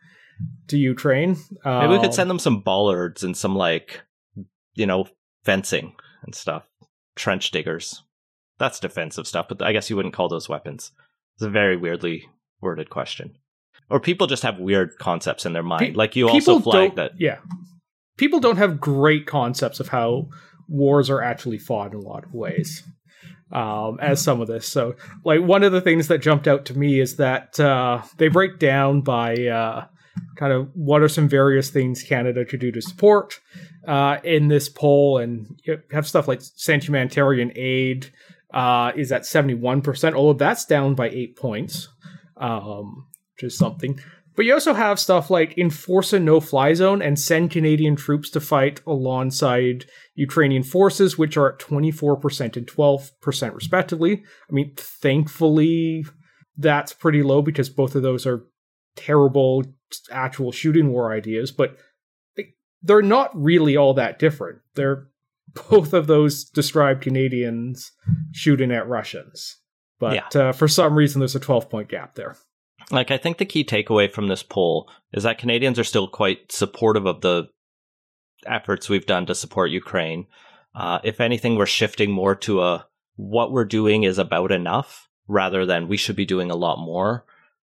to 0.69 0.77
Ukraine. 0.77 1.37
Maybe 1.65 1.89
we 1.89 1.99
could 1.99 2.07
um, 2.07 2.13
send 2.13 2.29
them 2.29 2.39
some 2.41 2.61
bollards 2.61 3.23
and 3.23 3.37
some 3.37 3.55
like 3.55 4.03
you 4.75 4.87
know 4.87 5.07
fencing 5.45 5.95
and 6.25 6.35
stuff, 6.35 6.65
trench 7.15 7.51
diggers. 7.53 8.03
That's 8.59 8.81
defensive 8.81 9.27
stuff, 9.27 9.47
but 9.49 9.63
I 9.63 9.73
guess 9.73 9.91
you 9.91 9.97
wouldn't 9.97 10.15
call 10.15 10.29
those 10.29 10.49
weapons. 10.49 10.93
It's 11.35 11.43
a 11.43 11.51
very 11.51 11.77
weirdly 11.77 12.29
worded 12.61 12.91
question 12.91 13.37
or 13.91 14.01
people 14.01 14.27
just 14.27 14.43
have 14.43 14.59
weird 14.59 14.99
concepts 14.99 15.47
in 15.47 15.53
their 15.53 15.63
mind. 15.63 15.93
Pe- 15.93 15.93
like 15.93 16.17
you 16.17 16.29
also 16.29 16.61
flag 16.61 16.97
that. 16.97 17.13
Yeah. 17.19 17.39
People 18.17 18.41
don't 18.41 18.59
have 18.59 18.81
great 18.81 19.27
concepts 19.27 19.81
of 19.81 19.89
how 19.89 20.29
wars 20.69 21.11
are 21.11 21.23
actually 21.23 21.59
fought 21.59 21.93
in 21.93 21.99
a 21.99 22.03
lot 22.03 22.25
of 22.25 22.33
ways. 22.33 22.83
Um, 23.51 23.99
as 24.01 24.23
some 24.23 24.41
of 24.41 24.49
this. 24.49 24.67
So, 24.67 24.95
like, 25.27 25.43
one 25.43 25.63
of 25.63 25.73
the 25.73 25.83
things 25.83 26.09
that 26.09 26.23
jumped 26.23 26.49
out 26.49 26.65
to 26.65 26.79
me 26.79 27.01
is 27.01 27.17
that 27.17 27.61
uh, 27.61 28.01
they 28.17 28.29
break 28.29 28.59
down 28.59 29.03
by 29.03 29.35
uh, 29.35 29.85
kind 30.37 30.55
of 30.55 30.71
what 30.73 31.03
are 31.03 31.09
some 31.09 31.29
various 31.29 31.69
things 31.69 32.03
Canada 32.03 32.47
could 32.47 32.61
do 32.61 32.73
to 32.73 32.81
support 32.81 33.41
uh, 33.87 34.17
in 34.25 34.49
this 34.49 34.71
poll, 34.71 35.19
and 35.19 35.61
you 35.65 35.79
have 35.91 36.09
stuff 36.09 36.29
like 36.29 36.41
humanitarian 36.67 37.53
aid 37.55 38.11
uh, 38.55 38.93
is 38.97 39.13
at 39.13 39.27
seventy 39.27 39.53
one 39.53 39.83
percent, 39.83 40.17
although 40.17 40.39
that's 40.39 40.65
down 40.65 40.95
by 40.95 41.11
eight 41.11 41.37
points, 41.37 41.89
um, 42.39 43.07
which 43.43 43.53
is 43.53 43.59
something. 43.59 43.99
But 44.35 44.47
you 44.47 44.55
also 44.55 44.73
have 44.73 44.99
stuff 44.99 45.31
like 45.31 45.59
enforce 45.59 46.15
a 46.15 46.19
no 46.19 46.41
fly 46.41 46.73
zone 46.73 47.03
and 47.03 47.19
send 47.19 47.51
Canadian 47.51 47.97
troops 47.97 48.31
to 48.31 48.41
fight 48.41 48.81
alongside 48.87 49.85
Ukrainian 50.15 50.63
forces, 50.63 51.19
which 51.19 51.37
are 51.37 51.53
at 51.53 51.59
24% 51.59 52.57
and 52.57 52.67
12% 52.67 53.55
respectively. 53.55 54.23
I 54.49 54.53
mean, 54.53 54.73
thankfully, 54.77 56.07
that's 56.57 56.95
pretty 56.95 57.23
low 57.23 57.43
because 57.43 57.69
both 57.69 57.95
of 57.95 58.03
those 58.03 58.27
are 58.27 58.47
terrible 58.97 59.65
actual 60.11 60.51
shooting 60.51 60.89
war 60.89 61.13
ideas, 61.13 61.53
but 61.53 61.77
they're 62.83 63.03
not 63.03 63.31
really 63.35 63.77
all 63.77 63.93
that 63.95 64.19
different. 64.19 64.61
They're 64.77 65.09
both 65.71 65.93
of 65.93 66.07
those 66.07 66.45
describe 66.45 67.03
Canadians 67.03 67.93
shooting 68.33 68.73
at 68.73 68.89
Russians. 68.89 69.59
But 70.01 70.15
yeah. 70.35 70.41
uh, 70.41 70.53
for 70.53 70.69
some 70.69 70.95
reason, 70.95 71.21
there's 71.21 71.37
a 71.37 71.41
12 71.41 71.69
point 71.69 71.91
gap 71.91 72.15
there. 72.15 72.37
Like, 72.93 73.11
I 73.11 73.17
think 73.17 73.39
the 73.39 73.47
key 73.47 73.65
takeaway 73.65 74.13
from 74.13 74.29
this 74.29 74.43
poll 74.43 74.89
is 75.13 75.23
that 75.23 75.39
Canadians 75.39 75.79
are 75.79 75.85
still 75.85 76.07
quite 76.07 76.53
supportive 76.53 77.07
of 77.07 77.23
the 77.23 77.49
efforts 78.47 78.89
we've 78.89 79.07
done 79.07 79.27
to 79.27 79.35
support 79.35 79.71
Ukraine. 79.71 80.27
Uh, 80.75 80.99
if 81.03 81.21
anything, 81.21 81.57
we're 81.57 81.67
shifting 81.67 82.11
more 82.11 82.35
to 82.37 82.63
a 82.63 82.87
what 83.17 83.53
we're 83.53 83.65
doing 83.65 84.03
is 84.03 84.19
about 84.19 84.53
enough 84.53 85.09
rather 85.29 85.65
than 85.67 85.89
we 85.89 85.97
should 85.97 86.17
be 86.17 86.25
doing 86.25 86.51
a 86.51 86.57
lot 86.57 86.79
more. 86.79 87.25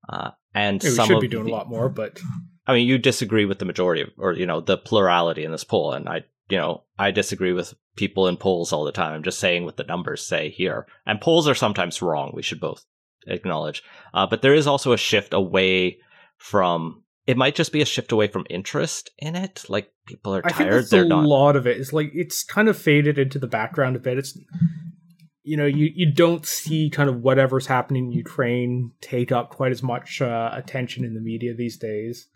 Uh, 0.08 0.30
and 0.54 0.82
we 0.82 0.90
some 0.90 1.06
should 1.06 1.20
be 1.20 1.28
doing 1.28 1.48
a 1.48 1.52
lot 1.52 1.68
more, 1.68 1.88
but 1.88 2.20
I 2.66 2.74
mean, 2.74 2.86
you 2.86 2.98
disagree 2.98 3.44
with 3.44 3.58
the 3.58 3.64
majority 3.64 4.02
of, 4.02 4.10
or 4.18 4.32
you 4.32 4.46
know, 4.46 4.60
the 4.60 4.76
plurality 4.76 5.44
in 5.44 5.52
this 5.52 5.64
poll, 5.64 5.92
and 5.92 6.08
I, 6.08 6.24
you 6.48 6.58
know, 6.58 6.84
I 6.98 7.10
disagree 7.10 7.52
with 7.52 7.74
people 7.96 8.28
in 8.28 8.36
polls 8.36 8.72
all 8.72 8.84
the 8.84 8.92
time. 8.92 9.14
I'm 9.14 9.22
just 9.22 9.40
saying 9.40 9.64
what 9.64 9.76
the 9.76 9.84
numbers 9.84 10.24
say 10.26 10.50
here, 10.50 10.86
and 11.06 11.20
polls 11.20 11.48
are 11.48 11.54
sometimes 11.54 12.02
wrong. 12.02 12.32
We 12.34 12.42
should 12.42 12.60
both 12.60 12.84
acknowledge. 13.26 13.82
Uh, 14.14 14.26
but 14.26 14.42
there 14.42 14.54
is 14.54 14.66
also 14.66 14.92
a 14.92 14.98
shift 14.98 15.32
away 15.32 15.98
from. 16.38 17.02
It 17.26 17.36
might 17.36 17.54
just 17.54 17.72
be 17.72 17.80
a 17.80 17.86
shift 17.86 18.10
away 18.10 18.26
from 18.26 18.46
interest 18.50 19.10
in 19.18 19.36
it. 19.36 19.64
Like 19.68 19.92
people 20.06 20.34
are 20.34 20.42
tired. 20.42 20.72
I 20.72 20.76
that's 20.76 20.90
They're 20.90 21.04
a 21.04 21.08
not. 21.08 21.24
lot 21.24 21.56
of 21.56 21.66
it 21.66 21.76
is 21.76 21.92
like 21.92 22.10
it's 22.14 22.42
kind 22.42 22.68
of 22.68 22.76
faded 22.76 23.18
into 23.18 23.38
the 23.38 23.46
background 23.46 23.94
a 23.94 24.00
bit. 24.00 24.18
It's 24.18 24.36
you 25.44 25.56
know 25.56 25.66
you 25.66 25.90
you 25.94 26.12
don't 26.12 26.44
see 26.44 26.90
kind 26.90 27.08
of 27.08 27.20
whatever's 27.20 27.66
happening 27.66 28.06
in 28.06 28.12
Ukraine 28.12 28.92
take 29.00 29.30
up 29.30 29.50
quite 29.50 29.70
as 29.70 29.82
much 29.82 30.20
uh, 30.20 30.50
attention 30.52 31.04
in 31.04 31.14
the 31.14 31.20
media 31.20 31.54
these 31.54 31.76
days. 31.76 32.26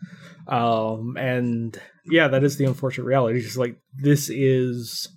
Um, 0.47 1.17
and 1.17 1.79
yeah, 2.09 2.29
that 2.29 2.45
is 2.45 2.57
the 2.57 2.65
unfortunate 2.65 3.05
reality. 3.05 3.39
It's 3.39 3.47
just 3.47 3.57
like 3.57 3.77
this 4.01 4.29
is 4.29 5.09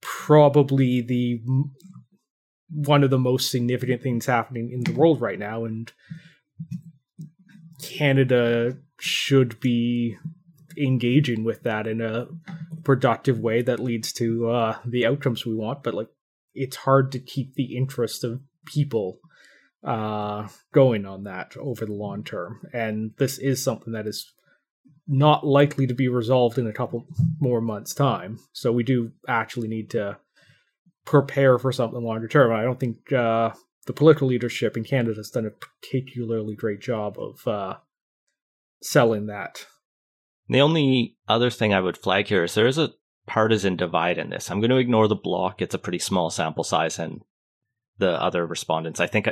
probably 0.00 1.00
the 1.00 1.40
one 2.74 3.04
of 3.04 3.10
the 3.10 3.18
most 3.18 3.50
significant 3.50 4.02
things 4.02 4.26
happening 4.26 4.70
in 4.70 4.82
the 4.84 4.98
world 4.98 5.20
right 5.20 5.38
now, 5.38 5.64
and 5.64 5.92
Canada 7.82 8.76
should 8.98 9.60
be 9.60 10.16
engaging 10.76 11.44
with 11.44 11.62
that 11.64 11.86
in 11.86 12.00
a 12.00 12.26
productive 12.82 13.38
way 13.38 13.62
that 13.62 13.78
leads 13.78 14.12
to 14.14 14.50
uh, 14.50 14.78
the 14.84 15.06
outcomes 15.06 15.44
we 15.44 15.54
want. 15.54 15.82
But 15.82 15.94
like, 15.94 16.08
it's 16.54 16.76
hard 16.76 17.12
to 17.12 17.18
keep 17.18 17.54
the 17.54 17.76
interest 17.76 18.24
of 18.24 18.40
people 18.64 19.18
uh, 19.84 20.48
going 20.72 21.04
on 21.06 21.24
that 21.24 21.56
over 21.56 21.84
the 21.84 21.92
long 21.92 22.24
term, 22.24 22.60
and 22.72 23.12
this 23.18 23.38
is 23.38 23.62
something 23.62 23.92
that 23.92 24.06
is 24.06 24.32
not 25.08 25.44
likely 25.44 25.86
to 25.86 25.94
be 25.94 26.08
resolved 26.08 26.58
in 26.58 26.66
a 26.66 26.72
couple 26.72 27.06
more 27.40 27.60
months' 27.60 27.92
time. 27.92 28.38
So 28.52 28.70
we 28.70 28.84
do 28.84 29.10
actually 29.28 29.68
need 29.68 29.90
to 29.90 30.18
prepare 31.04 31.58
for 31.58 31.72
something 31.72 32.02
longer 32.02 32.28
term. 32.28 32.52
I 32.52 32.62
don't 32.62 32.78
think 32.78 33.12
uh, 33.12 33.50
the 33.86 33.92
political 33.92 34.28
leadership 34.28 34.76
in 34.76 34.84
Canada 34.84 35.16
has 35.16 35.30
done 35.30 35.46
a 35.46 35.50
particularly 35.50 36.54
great 36.54 36.80
job 36.80 37.16
of 37.18 37.46
uh, 37.46 37.76
selling 38.82 39.26
that. 39.26 39.66
The 40.48 40.60
only 40.60 41.16
other 41.28 41.50
thing 41.50 41.72
I 41.72 41.80
would 41.80 41.96
flag 41.96 42.28
here 42.28 42.44
is 42.44 42.54
there 42.54 42.66
is 42.66 42.78
a 42.78 42.92
partisan 43.26 43.76
divide 43.76 44.18
in 44.18 44.30
this. 44.30 44.50
I'm 44.50 44.60
going 44.60 44.70
to 44.70 44.76
ignore 44.76 45.08
the 45.08 45.14
Bloc; 45.14 45.62
it's 45.62 45.74
a 45.74 45.78
pretty 45.78 45.98
small 45.98 46.30
sample 46.30 46.64
size, 46.64 46.98
and 46.98 47.22
the 47.98 48.20
other 48.22 48.46
respondents. 48.46 49.00
I 49.00 49.06
think 49.06 49.28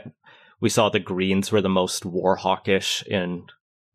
we 0.60 0.68
saw 0.68 0.88
the 0.88 1.00
Greens 1.00 1.50
were 1.50 1.60
the 1.60 1.68
most 1.68 2.04
war 2.04 2.36
hawkish 2.36 3.02
in 3.06 3.46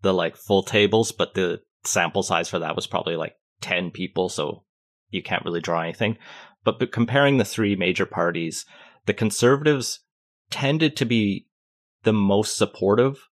the 0.01 0.13
like 0.13 0.35
full 0.35 0.63
tables, 0.63 1.11
but 1.11 1.33
the 1.33 1.61
sample 1.83 2.23
size 2.23 2.49
for 2.49 2.59
that 2.59 2.75
was 2.75 2.87
probably 2.87 3.15
like 3.15 3.35
10 3.61 3.91
people, 3.91 4.29
so 4.29 4.63
you 5.09 5.23
can't 5.23 5.45
really 5.45 5.61
draw 5.61 5.81
anything. 5.81 6.17
But, 6.65 6.79
but 6.79 6.91
comparing 6.91 7.37
the 7.37 7.45
three 7.45 7.77
major 7.77 8.05
parties, 8.05 8.65
the 9.05 9.13
conservatives 9.13 10.01
tended 10.49 10.97
to 10.97 11.05
be 11.05 11.47
the 12.03 12.13
most 12.13 12.57
supportive 12.57 13.29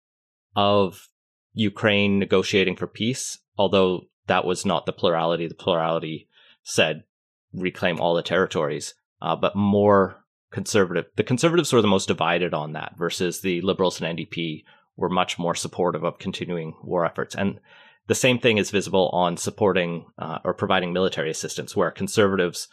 of 0.54 1.08
Ukraine 1.54 2.18
negotiating 2.18 2.76
for 2.76 2.86
peace, 2.86 3.38
although 3.58 4.02
that 4.26 4.44
was 4.44 4.64
not 4.64 4.86
the 4.86 4.92
plurality. 4.92 5.48
The 5.48 5.54
plurality 5.54 6.28
said 6.62 7.04
reclaim 7.52 8.00
all 8.00 8.14
the 8.14 8.22
territories, 8.22 8.94
uh, 9.20 9.36
but 9.36 9.56
more 9.56 10.24
conservative. 10.50 11.06
The 11.16 11.24
conservatives 11.24 11.72
were 11.72 11.82
the 11.82 11.88
most 11.88 12.08
divided 12.08 12.54
on 12.54 12.72
that 12.72 12.94
versus 12.96 13.40
the 13.40 13.60
liberals 13.62 14.00
and 14.00 14.18
NDP 14.18 14.64
were 14.96 15.08
much 15.08 15.38
more 15.38 15.54
supportive 15.54 16.04
of 16.04 16.18
continuing 16.18 16.74
war 16.82 17.04
efforts. 17.04 17.34
And 17.34 17.58
the 18.06 18.14
same 18.14 18.38
thing 18.38 18.58
is 18.58 18.70
visible 18.70 19.08
on 19.10 19.36
supporting 19.36 20.06
uh, 20.18 20.38
or 20.44 20.54
providing 20.54 20.92
military 20.92 21.30
assistance, 21.30 21.74
where 21.74 21.90
conservatives 21.90 22.68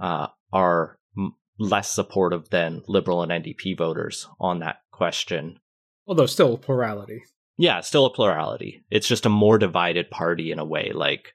uh, 0.00 0.28
are 0.52 0.98
m- 1.16 1.34
less 1.58 1.90
supportive 1.90 2.50
than 2.50 2.82
liberal 2.86 3.22
and 3.22 3.32
NDP 3.32 3.76
voters 3.76 4.28
on 4.40 4.60
that 4.60 4.76
question. 4.90 5.58
Although 6.06 6.26
still 6.26 6.54
a 6.54 6.58
plurality. 6.58 7.22
Yeah, 7.58 7.80
still 7.80 8.06
a 8.06 8.12
plurality. 8.12 8.84
It's 8.90 9.08
just 9.08 9.26
a 9.26 9.30
more 9.30 9.58
divided 9.58 10.10
party 10.10 10.52
in 10.52 10.58
a 10.58 10.64
way. 10.64 10.92
Like 10.94 11.32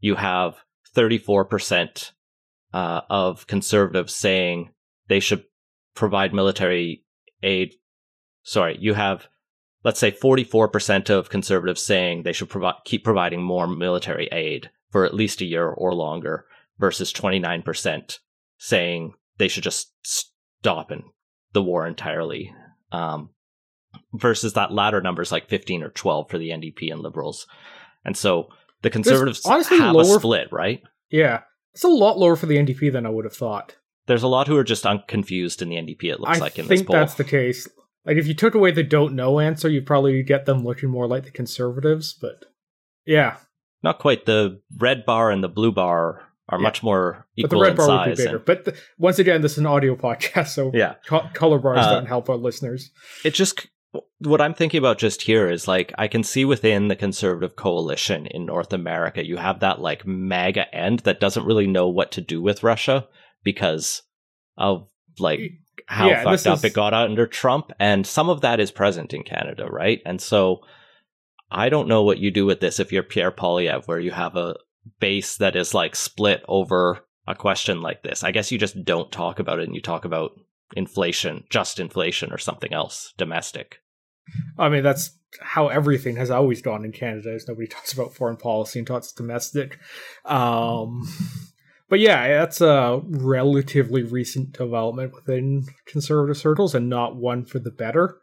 you 0.00 0.14
have 0.14 0.56
34% 0.96 2.12
uh, 2.72 3.00
of 3.08 3.46
conservatives 3.46 4.14
saying 4.14 4.70
they 5.08 5.20
should 5.20 5.44
provide 5.94 6.34
military 6.34 7.04
aid. 7.42 7.74
Sorry, 8.42 8.76
you 8.78 8.94
have, 8.94 9.26
let's 9.84 10.00
say, 10.00 10.12
44% 10.12 11.10
of 11.10 11.30
conservatives 11.30 11.82
saying 11.82 12.22
they 12.22 12.32
should 12.32 12.50
provi- 12.50 12.78
keep 12.84 13.04
providing 13.04 13.42
more 13.42 13.66
military 13.66 14.28
aid 14.30 14.70
for 14.90 15.04
at 15.04 15.14
least 15.14 15.40
a 15.40 15.46
year 15.46 15.68
or 15.68 15.94
longer 15.94 16.46
versus 16.78 17.12
29% 17.12 18.18
saying 18.58 19.14
they 19.38 19.48
should 19.48 19.62
just 19.62 19.92
stop 20.02 20.90
in 20.90 21.02
the 21.52 21.62
war 21.62 21.86
entirely. 21.86 22.52
Um, 22.92 23.30
versus 24.12 24.54
that 24.54 24.72
latter 24.72 25.00
number 25.00 25.22
is 25.22 25.32
like 25.32 25.48
15 25.48 25.82
or 25.82 25.90
12 25.90 26.30
for 26.30 26.38
the 26.38 26.50
NDP 26.50 26.92
and 26.92 27.00
liberals. 27.00 27.46
And 28.04 28.16
so 28.16 28.48
the 28.82 28.90
conservatives 28.90 29.44
honestly 29.44 29.78
have 29.78 29.94
lower, 29.94 30.16
a 30.16 30.20
split, 30.20 30.48
right? 30.52 30.82
Yeah. 31.10 31.42
It's 31.74 31.84
a 31.84 31.88
lot 31.88 32.18
lower 32.18 32.36
for 32.36 32.46
the 32.46 32.56
NDP 32.56 32.92
than 32.92 33.06
I 33.06 33.10
would 33.10 33.24
have 33.24 33.36
thought. 33.36 33.76
There's 34.06 34.22
a 34.22 34.28
lot 34.28 34.48
who 34.48 34.56
are 34.56 34.64
just 34.64 34.86
unconfused 34.86 35.60
in 35.60 35.68
the 35.68 35.76
NDP, 35.76 36.04
it 36.04 36.20
looks 36.20 36.38
I 36.38 36.40
like, 36.40 36.58
in 36.58 36.66
this 36.66 36.82
poll. 36.82 36.96
I 36.96 36.98
think 37.00 37.08
that's 37.08 37.14
the 37.14 37.24
case. 37.24 37.68
Like, 38.06 38.16
if 38.16 38.26
you 38.26 38.32
took 38.32 38.54
away 38.54 38.70
the 38.70 38.82
don't 38.82 39.14
know 39.14 39.38
answer, 39.38 39.68
you'd 39.68 39.86
probably 39.86 40.22
get 40.22 40.46
them 40.46 40.64
looking 40.64 40.88
more 40.88 41.06
like 41.06 41.24
the 41.24 41.30
conservatives, 41.30 42.14
but 42.14 42.46
yeah. 43.04 43.36
Not 43.82 43.98
quite. 43.98 44.24
The 44.24 44.60
red 44.78 45.04
bar 45.04 45.30
and 45.30 45.44
the 45.44 45.48
blue 45.48 45.72
bar 45.72 46.22
are 46.48 46.58
yeah. 46.58 46.62
much 46.62 46.82
more 46.82 47.26
equal 47.36 47.48
but 47.48 47.56
the 47.56 47.62
red 47.62 47.76
bar 47.76 47.86
size. 47.86 48.08
Would 48.08 48.16
be 48.16 48.24
bigger. 48.24 48.36
And, 48.36 48.44
but 48.44 48.64
the, 48.64 48.76
once 48.98 49.18
again, 49.18 49.42
this 49.42 49.52
is 49.52 49.58
an 49.58 49.66
audio 49.66 49.96
podcast, 49.96 50.48
so 50.48 50.70
yeah, 50.74 50.94
co- 51.06 51.28
color 51.34 51.58
bars 51.58 51.78
uh, 51.78 51.94
don't 51.94 52.06
help 52.06 52.28
our 52.28 52.36
listeners. 52.36 52.90
It 53.24 53.34
just 53.34 53.66
what 54.18 54.40
I'm 54.40 54.54
thinking 54.54 54.78
about 54.78 54.98
just 54.98 55.22
here 55.22 55.48
is 55.48 55.68
like 55.68 55.92
I 55.96 56.08
can 56.08 56.22
see 56.22 56.44
within 56.44 56.88
the 56.88 56.96
conservative 56.96 57.56
coalition 57.56 58.26
in 58.26 58.44
North 58.44 58.72
America, 58.72 59.26
you 59.26 59.36
have 59.36 59.60
that 59.60 59.80
like 59.80 60.06
MAGA 60.06 60.74
end 60.74 61.00
that 61.00 61.20
doesn't 61.20 61.46
really 61.46 61.66
know 61.66 61.88
what 61.88 62.12
to 62.12 62.20
do 62.20 62.42
with 62.42 62.62
Russia 62.62 63.06
because 63.44 64.02
of 64.56 64.88
like 65.18 65.40
how 65.86 66.08
yeah, 66.08 66.24
fucked 66.24 66.46
up 66.46 66.58
is... 66.58 66.64
it 66.64 66.74
got 66.74 66.92
under 66.92 67.26
Trump, 67.26 67.72
and 67.78 68.06
some 68.06 68.28
of 68.28 68.40
that 68.42 68.60
is 68.60 68.70
present 68.70 69.14
in 69.14 69.22
Canada, 69.22 69.66
right? 69.66 70.00
And 70.04 70.20
so 70.20 70.60
I 71.50 71.68
don't 71.68 71.88
know 71.88 72.02
what 72.02 72.18
you 72.18 72.30
do 72.30 72.44
with 72.44 72.60
this 72.60 72.78
if 72.78 72.92
you're 72.92 73.02
Pierre 73.02 73.32
Poilievre, 73.32 73.86
where 73.86 74.00
you 74.00 74.10
have 74.10 74.36
a 74.36 74.56
base 75.00 75.36
that 75.38 75.56
is 75.56 75.74
like 75.74 75.96
split 75.96 76.42
over 76.48 77.00
a 77.26 77.34
question 77.34 77.82
like 77.82 78.02
this. 78.02 78.24
I 78.24 78.32
guess 78.32 78.50
you 78.50 78.58
just 78.58 78.84
don't 78.84 79.12
talk 79.12 79.38
about 79.38 79.60
it 79.60 79.66
and 79.66 79.74
you 79.74 79.82
talk 79.82 80.04
about 80.04 80.32
inflation, 80.74 81.44
just 81.50 81.78
inflation 81.78 82.32
or 82.32 82.38
something 82.38 82.72
else, 82.72 83.12
domestic. 83.16 83.80
I 84.58 84.68
mean, 84.68 84.82
that's 84.82 85.18
how 85.40 85.68
everything 85.68 86.16
has 86.16 86.30
always 86.30 86.62
gone 86.62 86.84
in 86.84 86.92
Canada 86.92 87.34
is 87.34 87.46
nobody 87.48 87.66
talks 87.68 87.92
about 87.92 88.14
foreign 88.14 88.36
policy 88.36 88.78
and 88.78 88.86
talks 88.86 89.12
domestic. 89.12 89.78
Um, 90.24 91.08
but 91.88 92.00
yeah, 92.00 92.28
that's 92.28 92.60
a 92.60 93.00
relatively 93.04 94.02
recent 94.02 94.52
development 94.52 95.14
within 95.14 95.66
conservative 95.86 96.36
circles 96.36 96.74
and 96.74 96.88
not 96.88 97.16
one 97.16 97.44
for 97.44 97.58
the 97.58 97.70
better. 97.70 98.18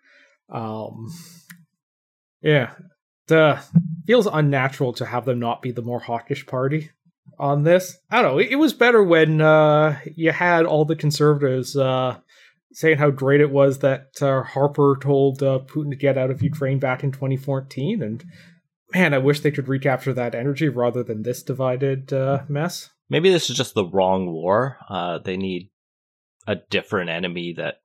Um, 0.50 1.12
yeah, 2.42 2.74
uh, 3.32 3.60
feels 4.06 4.28
unnatural 4.28 4.94
to 4.94 5.06
have 5.06 5.26
them 5.26 5.40
not 5.40 5.62
be 5.62 5.72
the 5.72 5.82
more 5.82 6.00
hawkish 6.00 6.46
party 6.46 6.92
on 7.40 7.64
this. 7.64 7.98
I 8.10 8.22
don't 8.22 8.34
know. 8.34 8.40
It, 8.40 8.52
it 8.52 8.56
was 8.56 8.74
better 8.74 9.04
when 9.04 9.42
uh, 9.42 10.00
you 10.16 10.32
had 10.32 10.66
all 10.66 10.86
the 10.86 10.96
conservatives 10.96 11.76
uh, 11.76 12.18
saying 12.74 12.98
how 12.98 13.10
great 13.10 13.42
it 13.42 13.52
was 13.52 13.80
that 13.80 14.22
uh, 14.22 14.44
Harper 14.44 14.98
told 15.02 15.42
uh, 15.42 15.60
Putin 15.66 15.92
to 15.92 15.96
get 15.96 16.18
out 16.18 16.32
of 16.32 16.44
Ukraine 16.44 16.80
back 16.80 17.04
in 17.04 17.12
2014. 17.12 18.02
And 18.02 18.24
man, 18.94 19.14
I 19.14 19.18
wish 19.18 19.40
they 19.40 19.52
could 19.52 19.68
recapture 19.68 20.14
that 20.14 20.36
energy 20.36 20.70
rather 20.70 21.04
than 21.04 21.24
this 21.24 21.44
divided 21.44 22.12
uh, 22.14 22.44
mess. 22.48 22.90
Maybe 23.10 23.32
this 23.32 23.50
is 23.50 23.58
just 23.58 23.76
the 23.76 23.86
wrong 23.86 24.32
war. 24.32 24.78
Uh, 24.90 25.20
they 25.20 25.38
need 25.38 25.70
a 26.48 26.56
different 26.56 27.10
enemy 27.10 27.54
that 27.54 27.82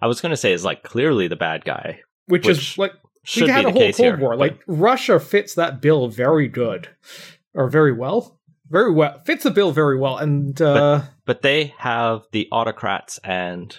I 0.00 0.06
was 0.06 0.20
going 0.20 0.30
to 0.30 0.36
say 0.36 0.52
is 0.52 0.64
like 0.64 0.82
clearly 0.82 1.28
the 1.28 1.36
bad 1.36 1.64
guy, 1.64 2.00
which, 2.26 2.46
which 2.46 2.58
is 2.58 2.78
like 2.78 2.92
we 3.34 3.48
had 3.48 3.64
a 3.64 3.72
whole 3.72 3.80
Cold 3.80 3.96
here, 3.96 4.16
War. 4.16 4.30
But... 4.30 4.38
Like 4.38 4.60
Russia 4.66 5.18
fits 5.18 5.54
that 5.54 5.80
bill 5.80 6.08
very 6.08 6.48
good 6.48 6.88
or 7.54 7.68
very 7.68 7.92
well, 7.92 8.38
very 8.68 8.92
well 8.92 9.20
fits 9.24 9.44
the 9.44 9.50
bill 9.50 9.72
very 9.72 9.98
well. 9.98 10.18
And 10.18 10.60
uh, 10.60 10.98
but, 10.98 11.08
but 11.24 11.42
they 11.42 11.74
have 11.78 12.22
the 12.32 12.48
autocrats, 12.52 13.18
and 13.24 13.76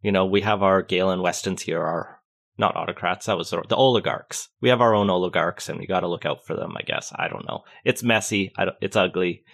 you 0.00 0.12
know 0.12 0.26
we 0.26 0.40
have 0.40 0.62
our 0.62 0.82
Galen 0.82 1.22
Westons 1.22 1.62
here, 1.62 1.82
our 1.82 2.20
not 2.56 2.76
autocrats. 2.76 3.26
That 3.26 3.36
was 3.36 3.50
the, 3.50 3.62
the 3.68 3.76
oligarchs. 3.76 4.48
We 4.60 4.68
have 4.68 4.80
our 4.80 4.94
own 4.94 5.10
oligarchs, 5.10 5.68
and 5.68 5.78
we 5.78 5.86
got 5.86 6.00
to 6.00 6.08
look 6.08 6.26
out 6.26 6.46
for 6.46 6.54
them. 6.54 6.74
I 6.76 6.82
guess 6.82 7.12
I 7.14 7.28
don't 7.28 7.46
know. 7.46 7.64
It's 7.84 8.02
messy. 8.02 8.52
it's 8.80 8.96
ugly. 8.96 9.44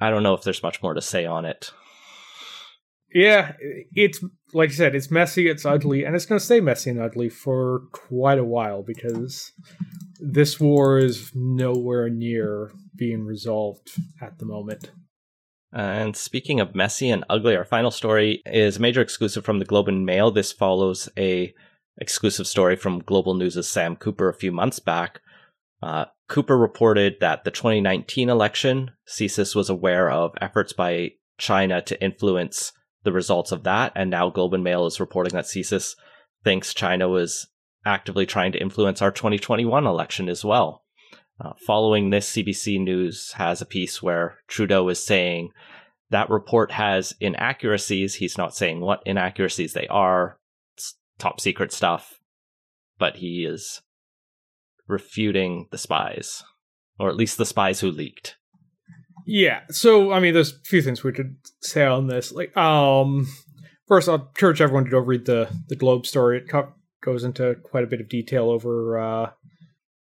I 0.00 0.10
don't 0.10 0.22
know 0.22 0.34
if 0.34 0.42
there's 0.42 0.62
much 0.62 0.82
more 0.82 0.94
to 0.94 1.02
say 1.02 1.26
on 1.26 1.44
it. 1.44 1.72
Yeah, 3.12 3.52
it's 3.94 4.22
like 4.52 4.70
I 4.70 4.74
said, 4.74 4.94
it's 4.94 5.10
messy, 5.10 5.48
it's 5.48 5.64
ugly, 5.64 6.04
and 6.04 6.14
it's 6.14 6.26
going 6.26 6.38
to 6.38 6.44
stay 6.44 6.60
messy 6.60 6.90
and 6.90 7.00
ugly 7.00 7.28
for 7.28 7.82
quite 7.92 8.38
a 8.38 8.44
while 8.44 8.82
because 8.82 9.52
this 10.20 10.60
war 10.60 10.98
is 10.98 11.32
nowhere 11.34 12.10
near 12.10 12.72
being 12.96 13.24
resolved 13.24 13.90
at 14.20 14.38
the 14.38 14.44
moment. 14.44 14.90
And 15.72 16.16
speaking 16.16 16.60
of 16.60 16.74
messy 16.74 17.10
and 17.10 17.24
ugly, 17.28 17.56
our 17.56 17.64
final 17.64 17.90
story 17.90 18.42
is 18.46 18.76
a 18.76 18.80
major 18.80 19.00
exclusive 19.02 19.44
from 19.44 19.58
the 19.58 19.64
Globe 19.64 19.88
and 19.88 20.04
Mail. 20.04 20.30
This 20.30 20.52
follows 20.52 21.08
a 21.16 21.54
exclusive 21.98 22.46
story 22.46 22.76
from 22.76 23.00
Global 23.00 23.34
News' 23.34 23.68
Sam 23.68 23.96
Cooper 23.96 24.28
a 24.28 24.34
few 24.34 24.52
months 24.52 24.78
back. 24.78 25.20
Uh, 25.82 26.06
Cooper 26.28 26.56
reported 26.56 27.16
that 27.20 27.44
the 27.44 27.50
2019 27.50 28.28
election, 28.28 28.92
CSIS 29.08 29.54
was 29.54 29.70
aware 29.70 30.10
of 30.10 30.32
efforts 30.40 30.72
by 30.72 31.12
China 31.38 31.80
to 31.82 32.02
influence 32.02 32.72
the 33.08 33.12
results 33.12 33.52
of 33.52 33.64
that. 33.64 33.90
And 33.96 34.10
now 34.10 34.28
Globe 34.28 34.52
and 34.52 34.62
Mail 34.62 34.84
is 34.84 35.00
reporting 35.00 35.32
that 35.32 35.46
CSIS 35.46 35.96
thinks 36.44 36.74
China 36.74 37.08
was 37.08 37.46
actively 37.86 38.26
trying 38.26 38.52
to 38.52 38.60
influence 38.60 39.00
our 39.00 39.10
2021 39.10 39.86
election 39.86 40.28
as 40.28 40.44
well. 40.44 40.84
Uh, 41.40 41.52
following 41.66 42.10
this, 42.10 42.30
CBC 42.30 42.78
News 42.78 43.32
has 43.36 43.62
a 43.62 43.66
piece 43.66 44.02
where 44.02 44.38
Trudeau 44.46 44.88
is 44.90 45.02
saying 45.02 45.52
that 46.10 46.28
report 46.28 46.72
has 46.72 47.14
inaccuracies. 47.18 48.16
He's 48.16 48.36
not 48.36 48.54
saying 48.54 48.80
what 48.80 49.02
inaccuracies 49.06 49.72
they 49.72 49.86
are. 49.86 50.38
It's 50.76 50.96
top 51.18 51.40
secret 51.40 51.72
stuff, 51.72 52.20
but 52.98 53.16
he 53.16 53.46
is 53.48 53.80
refuting 54.86 55.68
the 55.70 55.78
spies, 55.78 56.44
or 56.98 57.08
at 57.08 57.16
least 57.16 57.38
the 57.38 57.46
spies 57.46 57.80
who 57.80 57.90
leaked. 57.90 58.36
Yeah. 59.30 59.60
So 59.70 60.10
I 60.10 60.20
mean, 60.20 60.32
there's 60.32 60.52
a 60.52 60.60
few 60.64 60.80
things 60.80 61.04
we 61.04 61.12
could 61.12 61.36
say 61.60 61.84
on 61.84 62.06
this. 62.06 62.32
Like, 62.32 62.56
um, 62.56 63.28
first, 63.86 64.08
I'll 64.08 64.14
encourage 64.14 64.62
everyone 64.62 64.84
to 64.84 64.90
go 64.90 64.98
read 64.98 65.26
the 65.26 65.50
the 65.68 65.76
Globe 65.76 66.06
story. 66.06 66.38
It 66.38 66.48
co- 66.48 66.72
goes 67.02 67.24
into 67.24 67.56
quite 67.56 67.84
a 67.84 67.88
bit 67.88 68.00
of 68.00 68.08
detail 68.08 68.48
over 68.48 68.98
uh, 68.98 69.30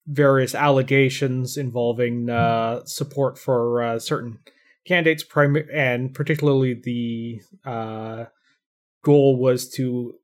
various 0.08 0.52
allegations 0.52 1.56
involving 1.56 2.28
uh, 2.28 2.84
support 2.86 3.38
for 3.38 3.84
uh, 3.84 3.98
certain 4.00 4.40
candidates, 4.84 5.22
prim- 5.22 5.68
and 5.72 6.12
particularly 6.12 6.74
the 6.74 7.40
uh, 7.64 8.24
goal 9.04 9.36
was 9.36 9.68
to 9.74 10.14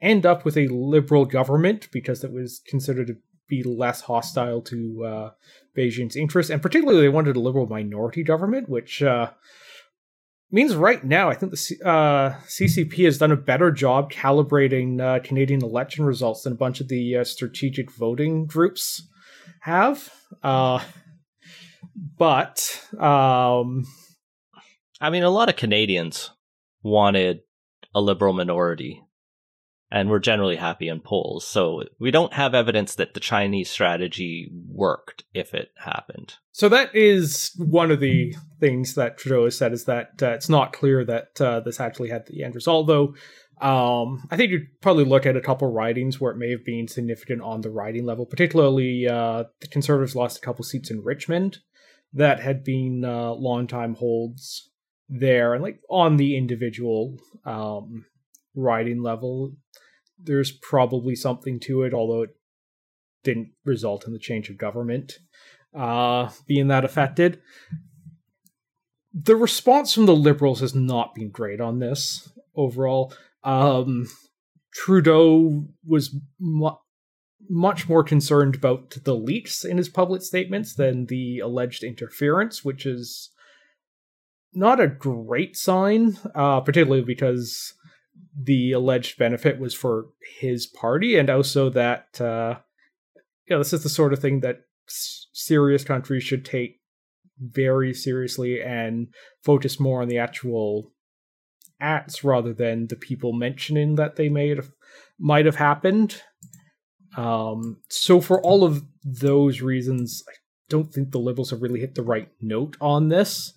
end 0.00 0.24
up 0.24 0.44
with 0.44 0.56
a 0.56 0.68
liberal 0.68 1.24
government 1.24 1.88
because 1.90 2.22
it 2.22 2.32
was 2.32 2.60
considered 2.64 3.16
be 3.48 3.62
less 3.62 4.02
hostile 4.02 4.60
to 4.62 5.04
uh, 5.04 5.30
Beijing's 5.76 6.16
interests, 6.16 6.50
and 6.50 6.62
particularly 6.62 7.00
they 7.00 7.08
wanted 7.08 7.36
a 7.36 7.40
liberal 7.40 7.66
minority 7.66 8.22
government, 8.22 8.68
which 8.68 9.02
uh, 9.02 9.30
means 10.50 10.74
right 10.74 11.04
now 11.04 11.28
I 11.28 11.34
think 11.34 11.50
the 11.50 11.56
C- 11.56 11.80
uh, 11.84 12.32
CCP 12.46 13.04
has 13.04 13.18
done 13.18 13.32
a 13.32 13.36
better 13.36 13.70
job 13.70 14.10
calibrating 14.10 15.00
uh, 15.00 15.20
Canadian 15.20 15.62
election 15.62 16.04
results 16.04 16.42
than 16.42 16.52
a 16.52 16.56
bunch 16.56 16.80
of 16.80 16.88
the 16.88 17.16
uh, 17.16 17.24
strategic 17.24 17.90
voting 17.92 18.46
groups 18.46 19.06
have. 19.60 20.12
Uh, 20.42 20.82
but 22.18 22.82
um, 22.98 23.86
I 25.00 25.10
mean, 25.10 25.22
a 25.22 25.30
lot 25.30 25.48
of 25.48 25.56
Canadians 25.56 26.30
wanted 26.82 27.40
a 27.94 28.00
liberal 28.00 28.32
minority 28.32 29.02
and 29.90 30.10
we're 30.10 30.18
generally 30.18 30.56
happy 30.56 30.88
in 30.88 31.00
polls. 31.00 31.46
So 31.46 31.84
we 31.98 32.10
don't 32.10 32.32
have 32.32 32.54
evidence 32.54 32.96
that 32.96 33.14
the 33.14 33.20
Chinese 33.20 33.70
strategy 33.70 34.50
worked 34.68 35.24
if 35.32 35.54
it 35.54 35.70
happened. 35.76 36.34
So 36.52 36.68
that 36.68 36.94
is 36.94 37.52
one 37.56 37.90
of 37.90 38.00
the 38.00 38.34
things 38.60 38.94
that 38.94 39.18
Trudeau 39.18 39.44
has 39.44 39.56
said 39.56 39.72
is 39.72 39.84
that 39.84 40.22
uh, 40.22 40.30
it's 40.30 40.48
not 40.48 40.72
clear 40.72 41.04
that 41.04 41.40
uh, 41.40 41.60
this 41.60 41.80
actually 41.80 42.08
had 42.08 42.26
the 42.26 42.42
end 42.42 42.54
result. 42.54 42.86
Though 42.86 43.14
um, 43.60 44.26
I 44.30 44.36
think 44.36 44.50
you'd 44.50 44.80
probably 44.82 45.04
look 45.04 45.24
at 45.24 45.36
a 45.36 45.40
couple 45.40 45.70
ridings 45.72 46.20
where 46.20 46.32
it 46.32 46.38
may 46.38 46.50
have 46.50 46.64
been 46.64 46.88
significant 46.88 47.40
on 47.42 47.62
the 47.62 47.70
riding 47.70 48.04
level. 48.04 48.26
Particularly, 48.26 49.08
uh, 49.08 49.44
the 49.60 49.68
Conservatives 49.68 50.14
lost 50.14 50.38
a 50.38 50.40
couple 50.40 50.64
seats 50.64 50.90
in 50.90 51.02
Richmond 51.02 51.58
that 52.12 52.40
had 52.40 52.64
been 52.64 53.04
uh, 53.04 53.32
long-time 53.32 53.94
holds 53.94 54.70
there, 55.08 55.54
and 55.54 55.62
like 55.62 55.80
on 55.88 56.16
the 56.16 56.36
individual 56.36 57.16
um, 57.44 58.04
riding 58.56 59.02
level, 59.02 59.52
there's 60.18 60.50
probably 60.50 61.14
something 61.14 61.60
to 61.60 61.82
it, 61.82 61.94
although 61.94 62.22
it 62.22 62.36
didn't 63.22 63.50
result 63.64 64.06
in 64.06 64.12
the 64.12 64.18
change 64.18 64.48
of 64.48 64.58
government 64.58 65.18
uh, 65.74 66.30
being 66.46 66.68
that 66.68 66.84
affected. 66.84 67.40
The 69.12 69.36
response 69.36 69.92
from 69.92 70.06
the 70.06 70.16
Liberals 70.16 70.60
has 70.60 70.74
not 70.74 71.14
been 71.14 71.30
great 71.30 71.60
on 71.60 71.78
this 71.78 72.30
overall. 72.54 73.12
Um, 73.44 74.08
Trudeau 74.72 75.66
was 75.86 76.14
mu- 76.38 76.76
much 77.48 77.88
more 77.88 78.02
concerned 78.02 78.54
about 78.54 78.96
the 79.04 79.14
leaks 79.14 79.64
in 79.64 79.76
his 79.76 79.88
public 79.88 80.22
statements 80.22 80.74
than 80.74 81.06
the 81.06 81.38
alleged 81.38 81.82
interference, 81.82 82.64
which 82.64 82.84
is 82.84 83.30
not 84.52 84.80
a 84.80 84.88
great 84.88 85.56
sign, 85.56 86.18
uh, 86.34 86.60
particularly 86.60 87.04
because 87.04 87.74
the 88.38 88.72
alleged 88.72 89.18
benefit 89.18 89.58
was 89.58 89.74
for 89.74 90.08
his 90.40 90.66
party, 90.66 91.16
and 91.16 91.30
also 91.30 91.70
that 91.70 92.20
uh, 92.20 92.56
yeah, 93.48 93.58
this 93.58 93.72
is 93.72 93.82
the 93.82 93.88
sort 93.88 94.12
of 94.12 94.18
thing 94.18 94.40
that 94.40 94.62
serious 94.88 95.84
countries 95.84 96.22
should 96.22 96.44
take 96.44 96.80
very 97.40 97.92
seriously 97.92 98.62
and 98.62 99.08
focus 99.42 99.78
more 99.78 100.02
on 100.02 100.08
the 100.08 100.18
actual 100.18 100.92
acts 101.80 102.24
rather 102.24 102.54
than 102.54 102.86
the 102.86 102.96
people 102.96 103.32
mentioning 103.32 103.96
that 103.96 104.16
they 104.16 104.28
may 104.28 104.48
have 104.48 104.70
might 105.18 105.46
have 105.46 105.56
happened. 105.56 106.22
Um, 107.16 107.78
so 107.88 108.20
for 108.20 108.40
all 108.42 108.64
of 108.64 108.84
those 109.02 109.62
reasons, 109.62 110.22
I 110.28 110.32
don't 110.68 110.92
think 110.92 111.10
the 111.10 111.18
liberals 111.18 111.50
have 111.50 111.62
really 111.62 111.80
hit 111.80 111.94
the 111.94 112.02
right 112.02 112.28
note 112.40 112.76
on 112.80 113.08
this. 113.08 113.52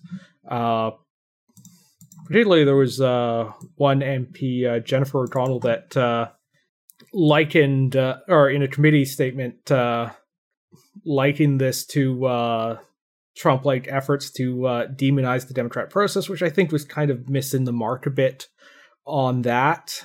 Uh, 0.48 0.92
particularly 2.30 2.62
there 2.62 2.76
was 2.76 3.00
uh, 3.00 3.50
one 3.74 3.98
MP, 4.00 4.64
uh, 4.64 4.78
Jennifer 4.78 5.24
O'Connell, 5.24 5.58
that 5.60 5.96
uh, 5.96 6.28
likened, 7.12 7.96
uh, 7.96 8.18
or 8.28 8.48
in 8.48 8.62
a 8.62 8.68
committee 8.68 9.04
statement, 9.04 9.68
uh, 9.72 10.10
likened 11.04 11.60
this 11.60 11.84
to 11.86 12.24
uh, 12.26 12.78
Trump 13.36 13.64
like 13.64 13.88
efforts 13.88 14.30
to 14.30 14.58
demonize 14.94 15.48
the 15.48 15.54
Democrat 15.54 15.90
process, 15.90 16.28
which 16.28 16.40
I 16.40 16.50
think 16.50 16.70
was 16.70 16.84
kind 16.84 17.10
of 17.10 17.28
missing 17.28 17.64
the 17.64 17.72
mark 17.72 18.06
a 18.06 18.10
bit 18.10 18.46
on 19.04 19.42
that. 19.42 20.00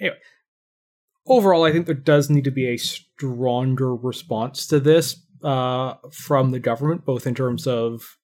Anyway, 0.00 0.16
overall, 1.26 1.64
I 1.64 1.72
think 1.72 1.84
there 1.84 1.94
does 1.94 2.30
need 2.30 2.44
to 2.44 2.50
be 2.50 2.68
a 2.68 2.78
stronger 2.78 3.94
response 3.94 4.66
to 4.68 4.80
this 4.80 5.22
from 5.42 6.50
the 6.50 6.60
government, 6.60 7.04
both 7.04 7.26
in 7.26 7.34
terms 7.34 7.66
of 7.66 8.16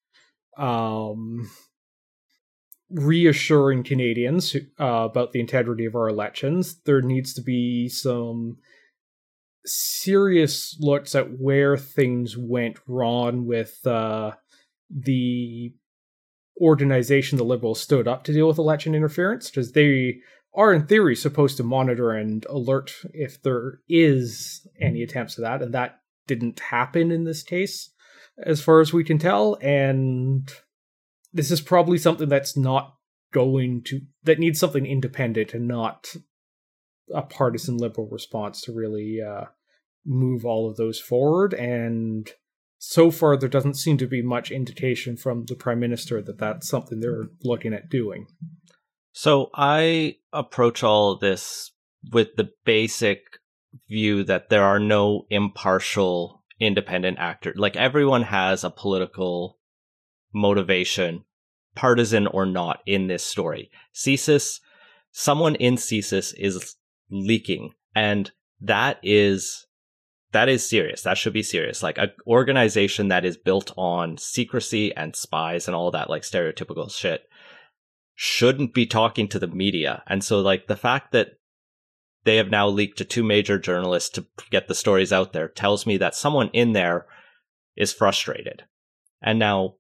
um, 0.59 1.51
reassuring 2.91 3.85
Canadians 3.85 4.57
uh, 4.81 4.85
about 5.11 5.33
the 5.33 5.41
integrity 5.41 5.85
of 5.85 5.95
our 5.95 6.09
elections. 6.09 6.81
There 6.85 7.03
needs 7.03 7.35
to 7.35 7.43
be 7.43 7.89
some 7.89 8.59
serious 9.65 10.77
looks 10.81 11.15
at 11.15 11.39
where 11.39 11.77
things 11.77 12.37
went 12.37 12.79
wrong 12.87 13.47
with 13.47 13.87
uh, 13.87 14.33
the 14.91 15.75
organization 16.61 17.39
the 17.39 17.45
Liberals 17.45 17.81
stood 17.81 18.09
up 18.09 18.25
to 18.25 18.33
deal 18.33 18.49
with 18.49 18.59
election 18.59 18.95
interference, 18.95 19.51
because 19.51 19.73
they 19.73 20.21
are 20.55 20.73
in 20.73 20.87
theory 20.87 21.15
supposed 21.15 21.57
to 21.59 21.63
monitor 21.63 22.11
and 22.13 22.47
alert 22.47 22.93
if 23.13 23.41
there 23.43 23.81
is 23.89 24.67
any 24.81 25.03
attempts 25.03 25.37
of 25.39 25.43
that, 25.43 25.63
and 25.63 25.75
that 25.75 26.01
didn't 26.27 26.59
happen 26.59 27.13
in 27.13 27.25
this 27.25 27.43
case, 27.43 27.91
as 28.45 28.61
far 28.63 28.81
as 28.81 28.93
we 28.93 29.05
can 29.05 29.19
tell. 29.19 29.57
And 29.61 30.51
this 31.33 31.51
is 31.51 31.61
probably 31.61 31.99
something 31.99 32.29
that's 32.29 32.57
not 32.57 32.95
going 33.33 33.83
to 33.85 34.01
that 34.25 34.39
needs 34.39 34.59
something 34.59 34.87
independent 34.87 35.53
and 35.55 35.69
not 35.69 36.15
a 37.15 37.23
partisan 37.23 37.77
liberal 37.77 38.09
response 38.11 38.63
to 38.63 38.73
really 38.73 39.21
uh, 39.21 39.45
move 40.05 40.45
all 40.45 40.69
of 40.69 40.77
those 40.77 41.01
forward. 41.01 41.55
And 41.55 42.31
so 42.79 43.11
far, 43.11 43.37
there 43.37 43.49
doesn't 43.49 43.75
seem 43.75 43.99
to 43.99 44.07
be 44.07 44.23
much 44.23 44.51
indication 44.51 45.17
from 45.17 45.45
the 45.47 45.57
prime 45.57 45.81
minister 45.81 46.23
that 46.23 46.39
that's 46.39 46.69
something 46.69 47.01
they're 47.01 47.29
looking 47.43 47.75
at 47.75 47.91
doing. 47.91 48.27
So 49.13 49.51
I 49.55 50.17
approach 50.33 50.85
all 50.85 51.17
this 51.17 51.73
with 52.13 52.37
the 52.37 52.51
basic 52.65 53.25
view 53.89 54.23
that 54.25 54.49
there 54.49 54.63
are 54.63 54.79
no 54.79 55.27
impartial 55.29 56.38
independent 56.61 57.19
actor. 57.19 57.53
Like 57.57 57.77
everyone 57.77 58.23
has 58.23 58.65
a 58.65 58.71
political 58.71 59.59
motivation, 60.33 61.25
partisan 61.75 62.27
or 62.27 62.47
not, 62.47 62.81
in 62.87 63.07
this 63.07 63.25
story. 63.25 63.71
CSIS, 63.95 64.61
someone 65.11 65.55
in 65.57 65.77
CSIS 65.77 66.35
is 66.37 66.77
leaking, 67.11 67.73
and 67.95 68.31
that 68.61 68.99
is 69.03 69.67
that 70.33 70.49
is 70.49 70.69
serious. 70.69 71.03
That 71.03 71.17
should 71.17 71.33
be 71.33 71.43
serious. 71.43 71.83
Like 71.83 71.97
an 71.97 72.11
organization 72.27 73.09
that 73.09 73.25
is 73.25 73.37
built 73.37 73.73
on 73.77 74.19
secrecy 74.19 74.95
and 74.95 75.17
spies 75.17 75.67
and 75.67 75.75
all 75.75 75.91
that 75.93 76.11
like 76.11 76.23
stereotypical 76.23 76.91
shit 76.91 77.23
shouldn't 78.15 78.75
be 78.75 78.85
talking 78.85 79.29
to 79.29 79.39
the 79.39 79.47
media. 79.47 80.03
And 80.07 80.23
so 80.23 80.41
like 80.41 80.67
the 80.67 80.77
fact 80.77 81.13
that 81.13 81.38
they 82.25 82.37
have 82.37 82.51
now 82.51 82.69
leaked 82.69 82.99
to 82.99 83.05
two 83.05 83.23
major 83.23 83.59
journalists 83.59 84.11
to 84.11 84.27
get 84.51 84.69
the 84.69 84.75
stories 84.75 85.13
out 85.13 85.33
there 85.33 85.49
tells 85.49 85.87
me 85.87 85.97
that 85.99 86.15
someone 86.15 86.51
in 86.53 86.73
there 86.73 87.07
is 87.77 87.93
frustrated. 87.93 88.65
And 89.23 89.39
now 89.39 89.75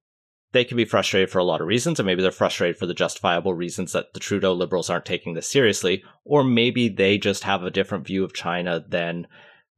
they 0.53 0.64
can 0.64 0.77
be 0.77 0.85
frustrated 0.85 1.31
for 1.31 1.38
a 1.38 1.44
lot 1.44 1.61
of 1.61 1.66
reasons, 1.66 1.98
and 1.98 2.07
maybe 2.07 2.22
they're 2.22 2.31
frustrated 2.31 2.79
for 2.79 2.87
the 2.87 2.94
justifiable 2.94 3.53
reasons 3.53 3.92
that 3.92 4.14
the 4.14 4.20
Trudeau 4.20 4.55
liberals 4.55 4.88
aren't 4.88 5.05
taking 5.05 5.35
this 5.35 5.51
seriously, 5.51 6.03
or 6.24 6.42
maybe 6.42 6.88
they 6.88 7.18
just 7.18 7.44
have 7.44 7.62
a 7.62 7.70
different 7.70 8.07
view 8.07 8.24
of 8.24 8.33
China 8.33 8.83
than 8.88 9.27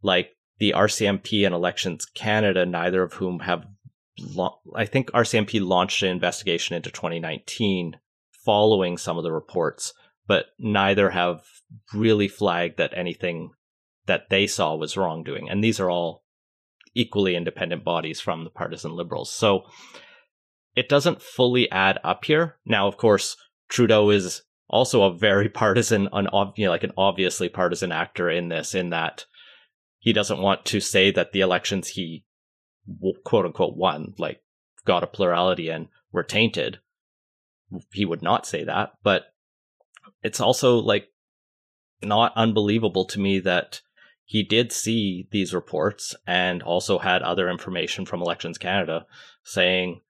like 0.03 0.37
the 0.59 0.73
RCMP 0.77 1.45
and 1.45 1.55
Elections 1.55 2.05
Canada, 2.05 2.65
neither 2.65 3.03
of 3.03 3.15
whom 3.15 3.41
have. 3.41 3.65
I 4.75 4.85
think 4.85 5.11
RCMP 5.11 5.67
launched 5.67 6.03
an 6.03 6.11
investigation 6.11 6.77
into 6.77 6.91
2019 6.91 7.97
following 8.45 8.97
some 8.97 9.19
of 9.19 9.25
the 9.25 9.33
reports, 9.33 9.93
but 10.31 10.47
neither 10.61 11.11
have 11.11 11.43
really 11.93 12.29
flagged 12.29 12.77
that 12.77 12.97
anything 12.97 13.51
that 14.07 14.31
they 14.31 14.47
saw 14.47 14.77
was 14.77 14.97
wrongdoing. 14.97 15.51
And 15.51 15.65
these 15.65 15.81
are 15.81 15.91
all 15.91 16.23
equally 16.95 17.35
independent 17.35 17.83
bodies 17.83 18.21
from 18.21 18.45
the 18.45 18.51
partisan 18.51 18.93
liberals. 18.93 19.33
So 19.33 19.63
it 20.77 20.89
doesn't 20.89 21.21
fully 21.21 21.69
add 21.73 21.99
up 22.05 22.25
here. 22.25 22.59
Now, 22.65 22.87
of 22.87 22.97
course, 22.97 23.37
Trudeau 23.69 24.11
is 24.11 24.43
also 24.69 25.03
a 25.03 25.13
very 25.13 25.49
partisan, 25.63 26.09
un- 26.13 26.29
you 26.55 26.67
know, 26.67 26.71
like 26.71 26.85
an 26.85 26.93
obviously 26.97 27.49
partisan 27.49 27.91
actor 27.91 28.31
in 28.31 28.51
this, 28.51 28.73
in 28.73 28.91
that 28.91 29.25
he 29.99 30.13
doesn't 30.13 30.39
want 30.39 30.65
to 30.67 30.79
say 30.79 31.11
that 31.11 31.33
the 31.33 31.41
elections 31.41 31.89
he 31.89 32.25
quote 33.25 33.47
unquote 33.47 33.77
won, 33.77 34.15
like 34.17 34.41
got 34.85 35.03
a 35.03 35.09
plurality 35.09 35.71
in, 35.71 35.89
were 36.13 36.23
tainted. 36.23 36.79
He 37.93 38.05
would 38.05 38.23
not 38.23 38.47
say 38.47 38.63
that, 38.63 38.93
but 39.03 39.25
it's 40.23 40.41
also 40.41 40.79
like 40.79 41.09
not 42.03 42.33
unbelievable 42.37 43.05
to 43.07 43.21
me 43.21 43.41
that 43.41 43.81
he 44.25 44.43
did 44.43 44.73
see 44.73 45.27
these 45.33 45.53
reports 45.53 46.15
and 46.27 46.63
also 46.63 46.99
had 46.99 47.23
other 47.23 47.51
information 47.51 48.07
from 48.07 48.23
Elections 48.23 48.59
Canada 48.59 49.05
saying 49.43 50.03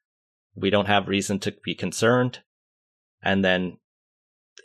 we 0.55 0.71
don't 0.71 0.89
have 0.89 1.09
reason 1.09 1.39
to 1.41 1.55
be 1.65 1.75
concerned. 1.75 2.41
And 3.23 3.45
then 3.45 3.79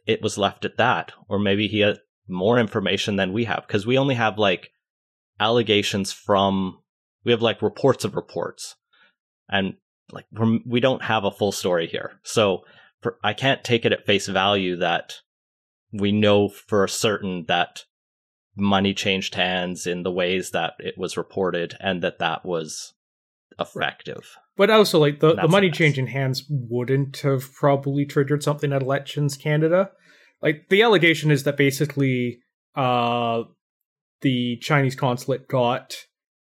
it 0.06 0.22
was 0.22 0.38
left 0.38 0.66
at 0.66 0.78
that. 0.78 1.14
Or 1.30 1.40
maybe 1.40 1.68
he 1.68 1.80
had 1.80 2.00
more 2.28 2.60
information 2.60 3.16
than 3.16 3.34
we 3.34 3.46
have 3.46 3.64
because 3.66 3.88
we 3.88 3.98
only 3.98 4.16
have 4.16 4.38
like 4.38 4.72
allegations 5.40 6.12
from, 6.12 6.80
we 7.24 7.32
have 7.32 7.42
like 7.42 7.62
reports 7.62 8.04
of 8.04 8.16
reports. 8.16 8.76
And 9.50 9.76
like 10.12 10.26
we're, 10.32 10.60
we 10.66 10.80
do 10.80 10.90
not 10.90 11.04
have 11.04 11.24
a 11.24 11.32
full 11.32 11.52
story 11.52 11.88
here. 11.88 12.20
So 12.24 12.64
for, 13.02 13.18
I 13.24 13.34
can't 13.34 13.64
take 13.64 13.86
it 13.86 13.94
at 13.94 14.06
face 14.06 14.28
value 14.28 14.76
that 14.78 15.22
we 16.00 16.12
know 16.12 16.50
for 16.50 16.88
certain 16.88 17.46
that 17.48 17.84
money 18.56 18.94
changed 18.94 19.36
hands 19.36 19.86
in 19.86 20.04
the 20.04 20.12
ways 20.12 20.52
that 20.52 20.74
it 20.80 20.96
was 20.98 21.18
reported 21.18 21.76
and 21.80 22.02
that 22.02 22.20
that 22.20 22.46
was 22.46 22.94
effective. 23.60 24.38
But 24.58 24.70
also, 24.70 25.00
like 25.00 25.20
the, 25.20 25.36
the 25.36 25.48
money 25.50 25.70
changing 25.70 26.08
hands 26.08 26.44
wouldn't 26.50 27.18
have 27.18 27.54
probably 27.54 28.06
triggered 28.06 28.42
something 28.42 28.72
at 28.72 28.82
Elections 28.82 29.36
Canada. 29.36 29.92
Like 30.42 30.70
the 30.70 30.82
allegation 30.82 31.30
is 31.30 31.44
that 31.44 31.58
basically, 31.58 32.40
uh, 32.76 33.44
the 34.22 34.58
Chinese 34.62 34.96
consulate 34.96 35.48
got 35.50 35.96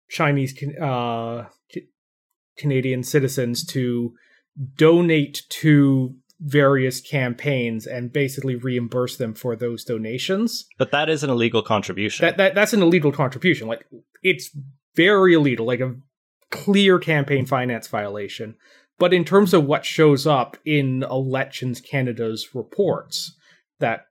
Chinese 0.08 0.54
uh, 0.80 1.44
Canadian 2.56 3.02
citizens 3.02 3.64
to 3.66 4.14
donate 4.76 5.42
to 5.48 6.14
various 6.40 7.00
campaigns 7.00 7.86
and 7.86 8.12
basically 8.12 8.54
reimburse 8.54 9.16
them 9.16 9.34
for 9.34 9.56
those 9.56 9.84
donations. 9.84 10.66
But 10.78 10.92
that 10.92 11.08
is 11.08 11.24
an 11.24 11.30
illegal 11.30 11.62
contribution. 11.62 12.26
That, 12.26 12.36
that 12.36 12.54
that's 12.54 12.72
an 12.72 12.82
illegal 12.82 13.12
contribution. 13.12 13.66
Like 13.66 13.86
it's 14.22 14.50
very 14.94 15.34
illegal, 15.34 15.66
like 15.66 15.80
a 15.80 15.96
clear 16.50 16.98
campaign 16.98 17.46
finance 17.46 17.88
violation. 17.88 18.56
But 18.98 19.14
in 19.14 19.24
terms 19.24 19.54
of 19.54 19.64
what 19.64 19.84
shows 19.84 20.26
up 20.26 20.56
in 20.64 21.04
Elections 21.04 21.80
Canada's 21.80 22.48
reports 22.54 23.36
that 23.78 24.06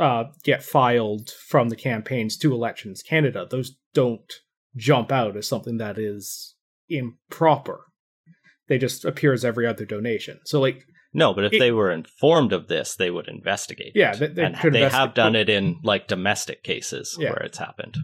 uh, 0.00 0.24
get 0.42 0.62
filed 0.62 1.30
from 1.30 1.68
the 1.68 1.76
campaigns 1.76 2.36
to 2.38 2.52
Elections 2.52 3.02
Canada, 3.02 3.46
those 3.48 3.76
don't 3.94 4.32
jump 4.76 5.12
out 5.12 5.36
as 5.36 5.46
something 5.46 5.78
that 5.78 5.98
is 5.98 6.56
improper. 6.88 7.84
They 8.68 8.78
just 8.78 9.04
appear 9.04 9.32
as 9.32 9.44
every 9.44 9.66
other 9.66 9.84
donation. 9.84 10.40
So, 10.44 10.60
like, 10.60 10.86
no, 11.12 11.34
but 11.34 11.44
if 11.44 11.52
it, 11.52 11.58
they 11.58 11.72
were 11.72 11.90
informed 11.90 12.52
of 12.52 12.68
this, 12.68 12.96
they 12.96 13.10
would 13.10 13.28
investigate. 13.28 13.92
Yeah, 13.94 14.14
they, 14.14 14.28
they, 14.28 14.44
and 14.44 14.56
they 14.72 14.88
have 14.88 15.14
done 15.14 15.36
it 15.36 15.48
in 15.48 15.78
like 15.82 16.08
domestic 16.08 16.62
cases 16.62 17.16
yeah. 17.18 17.30
where 17.30 17.42
it's 17.42 17.58
happened. 17.58 17.96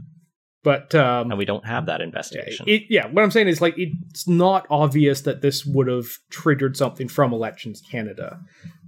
But 0.62 0.94
um, 0.94 1.30
and 1.30 1.38
we 1.38 1.44
don't 1.44 1.66
have 1.66 1.86
that 1.86 2.00
investigation. 2.00 2.66
Yeah, 2.68 2.74
it, 2.74 2.82
yeah, 2.90 3.06
what 3.06 3.22
I'm 3.22 3.30
saying 3.30 3.48
is 3.48 3.60
like 3.60 3.74
it's 3.78 4.28
not 4.28 4.66
obvious 4.68 5.22
that 5.22 5.40
this 5.40 5.64
would 5.64 5.86
have 5.86 6.08
triggered 6.30 6.76
something 6.76 7.08
from 7.08 7.32
Elections 7.32 7.80
Canada, 7.80 8.40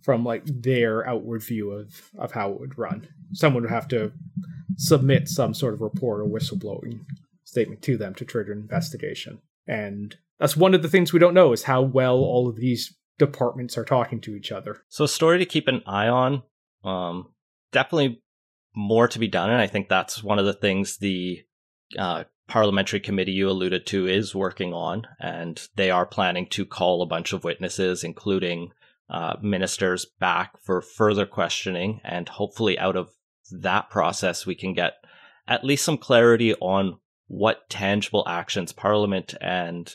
from 0.02 0.24
like 0.24 0.42
their 0.44 1.08
outward 1.08 1.42
view 1.42 1.70
of 1.70 2.10
of 2.18 2.32
how 2.32 2.50
it 2.50 2.60
would 2.60 2.78
run. 2.78 3.08
Someone 3.32 3.62
would 3.62 3.72
have 3.72 3.88
to 3.88 4.12
submit 4.76 5.28
some 5.28 5.54
sort 5.54 5.74
of 5.74 5.80
report 5.80 6.20
or 6.20 6.24
whistleblowing 6.24 7.00
statement 7.44 7.82
to 7.82 7.96
them 7.96 8.14
to 8.14 8.24
trigger 8.24 8.52
an 8.52 8.58
investigation, 8.58 9.40
and 9.66 10.16
that's 10.40 10.56
one 10.56 10.74
of 10.74 10.82
the 10.82 10.88
things 10.88 11.12
we 11.12 11.20
don't 11.20 11.34
know 11.34 11.52
is 11.52 11.62
how 11.62 11.80
well 11.80 12.16
all 12.16 12.48
of 12.48 12.56
these 12.56 12.94
departments 13.20 13.78
are 13.78 13.84
talking 13.84 14.20
to 14.22 14.34
each 14.34 14.50
other. 14.50 14.82
So, 14.88 15.04
a 15.04 15.08
story 15.08 15.38
to 15.38 15.46
keep 15.46 15.68
an 15.68 15.82
eye 15.86 16.08
on. 16.08 16.42
Um, 16.82 17.28
definitely 17.70 18.22
more 18.74 19.06
to 19.06 19.18
be 19.18 19.28
done, 19.28 19.50
and 19.50 19.60
I 19.60 19.68
think 19.68 19.88
that's 19.88 20.24
one 20.24 20.40
of 20.40 20.46
the 20.46 20.54
things 20.54 20.96
the 20.96 21.44
uh, 21.96 22.24
parliamentary 22.48 22.98
committee 22.98 23.32
you 23.32 23.48
alluded 23.48 23.86
to 23.86 24.08
is 24.08 24.34
working 24.34 24.72
on, 24.72 25.06
and 25.20 25.68
they 25.76 25.90
are 25.90 26.06
planning 26.06 26.46
to 26.48 26.64
call 26.64 27.02
a 27.02 27.06
bunch 27.06 27.32
of 27.32 27.44
witnesses, 27.44 28.02
including 28.02 28.72
uh, 29.10 29.36
ministers, 29.42 30.06
back 30.18 30.58
for 30.62 30.80
further 30.80 31.26
questioning, 31.26 32.00
and 32.02 32.28
hopefully, 32.28 32.78
out 32.78 32.96
of 32.96 33.10
that 33.52 33.90
process, 33.90 34.46
we 34.46 34.54
can 34.54 34.72
get 34.72 34.94
at 35.46 35.64
least 35.64 35.84
some 35.84 35.98
clarity 35.98 36.54
on 36.54 36.98
what 37.26 37.68
tangible 37.68 38.24
actions 38.26 38.72
Parliament 38.72 39.34
and 39.40 39.94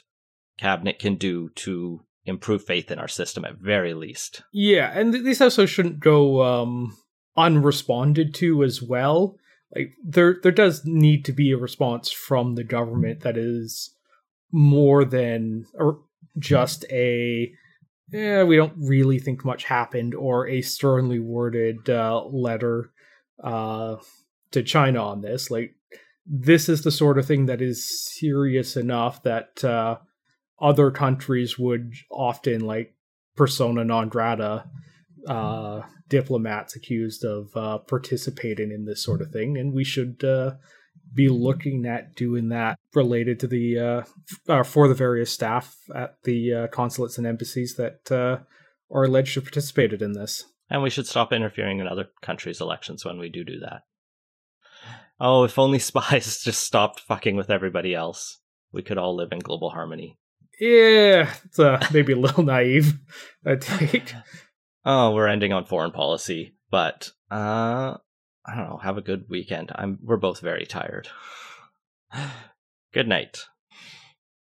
Cabinet 0.58 1.00
can 1.00 1.16
do 1.16 1.50
to 1.50 2.05
improve 2.26 2.64
faith 2.64 2.92
in 2.92 3.00
our 3.00 3.08
system 3.08 3.46
at 3.46 3.58
very 3.58 3.94
least. 3.94 4.44
Yeah, 4.52 4.92
and 4.98 5.14
these 5.14 5.42
also 5.42 5.66
shouldn't 5.66 6.00
go 6.00 6.42
um, 6.42 6.98
unresponded 7.38 8.34
to 8.36 8.64
as 8.64 8.82
well. 8.82 9.38
Like 9.76 9.94
there, 10.04 10.38
there 10.42 10.52
does 10.52 10.84
need 10.86 11.26
to 11.26 11.34
be 11.34 11.52
a 11.52 11.58
response 11.58 12.12
from 12.12 12.56
the 12.56 12.64
government 12.64 13.22
that 13.22 13.38
is 13.38 13.92
more 14.52 15.04
than 15.04 15.66
or 15.74 16.00
just 16.40 16.86
a 16.92 17.52
yeah, 18.12 18.44
we 18.44 18.56
don't 18.56 18.76
really 18.78 19.20
think 19.20 19.44
much 19.44 19.64
happened, 19.64 20.14
or 20.14 20.48
a 20.48 20.62
sternly 20.62 21.20
worded 21.20 21.90
uh, 21.90 22.24
letter 22.26 22.92
uh, 23.44 23.98
to 24.52 24.64
China 24.64 25.04
on 25.04 25.22
this. 25.22 25.50
Like, 25.50 25.76
this 26.26 26.70
is 26.70 26.84
the 26.84 26.92
sort 26.92 27.18
of 27.18 27.26
thing 27.26 27.48
that 27.48 27.62
is 27.62 28.14
serious 28.16 28.78
enough 28.78 29.24
that 29.24 29.64
uh, 29.64 29.98
other 30.60 30.92
countries 30.92 31.58
would 31.60 31.94
often 32.10 32.62
like 32.62 32.96
persona 33.36 33.84
non 33.84 34.10
grata 34.10 34.66
uh, 35.28 35.82
diplomats 36.08 36.76
accused 36.76 37.26
of 37.26 37.56
uh, 37.56 37.78
participating 37.80 38.72
in 38.72 38.86
this 38.86 39.04
sort 39.04 39.22
of 39.22 39.32
thing, 39.32 39.58
and 39.58 39.74
we 39.74 39.84
should 39.84 40.24
uh, 40.24 40.52
be 41.14 41.30
looking 41.30 41.86
at 41.86 42.16
doing 42.16 42.50
that 42.50 42.78
related 42.94 43.40
to 43.40 43.48
the 43.48 43.80
uh, 43.80 44.00
f- 44.00 44.40
uh, 44.50 44.64
for 44.64 44.88
the 44.88 44.94
various 44.94 45.32
staff 45.32 45.76
at 45.94 46.16
the 46.24 46.54
uh, 46.54 46.68
consulates 46.68 47.18
and 47.18 47.26
embassies 47.26 47.76
that 47.76 48.12
uh, 48.12 48.38
are 48.92 49.06
alleged 49.06 49.34
to 49.34 49.40
have 49.40 49.46
participated 49.46 50.02
in 50.02 50.14
this. 50.14 50.44
And 50.70 50.82
we 50.82 50.90
should 50.90 51.08
stop 51.08 51.32
interfering 51.32 51.80
in 51.80 51.88
other 51.88 52.06
countries' 52.22 52.62
elections 52.62 53.06
when 53.06 53.20
we 53.20 53.30
do 53.30 53.44
do 53.44 53.60
that. 53.60 53.84
Oh, 55.20 55.44
if 55.44 55.58
only 55.58 55.80
spies 55.80 56.42
just 56.44 56.64
stopped 56.64 57.00
fucking 57.00 57.36
with 57.36 57.50
everybody 57.50 57.96
else, 57.96 58.40
we 58.72 58.82
could 58.82 58.98
all 58.98 59.16
live 59.16 59.32
in 59.32 59.40
global 59.40 59.70
harmony. 59.70 60.18
Yeah, 60.60 61.34
it's 61.46 61.60
uh, 61.60 61.86
maybe 61.94 62.14
a 62.14 62.20
little 62.20 62.44
naive. 62.44 63.00
I 63.46 63.56
think. 63.56 64.14
Oh, 64.88 65.16
we're 65.16 65.28
ending 65.28 65.52
on 65.52 65.66
foreign 65.66 65.90
policy, 65.90 66.54
but 66.70 67.10
uh, 67.32 67.98
I 68.46 68.56
don't 68.56 68.70
know. 68.70 68.78
Have 68.84 69.00
a 69.00 69.02
good 69.02 69.26
weekend. 69.28 69.72
I'm. 69.74 69.98
We're 70.00 70.18
both 70.18 70.42
very 70.42 70.68
tired. 70.68 71.08
good 72.94 73.08
night. 73.08 73.46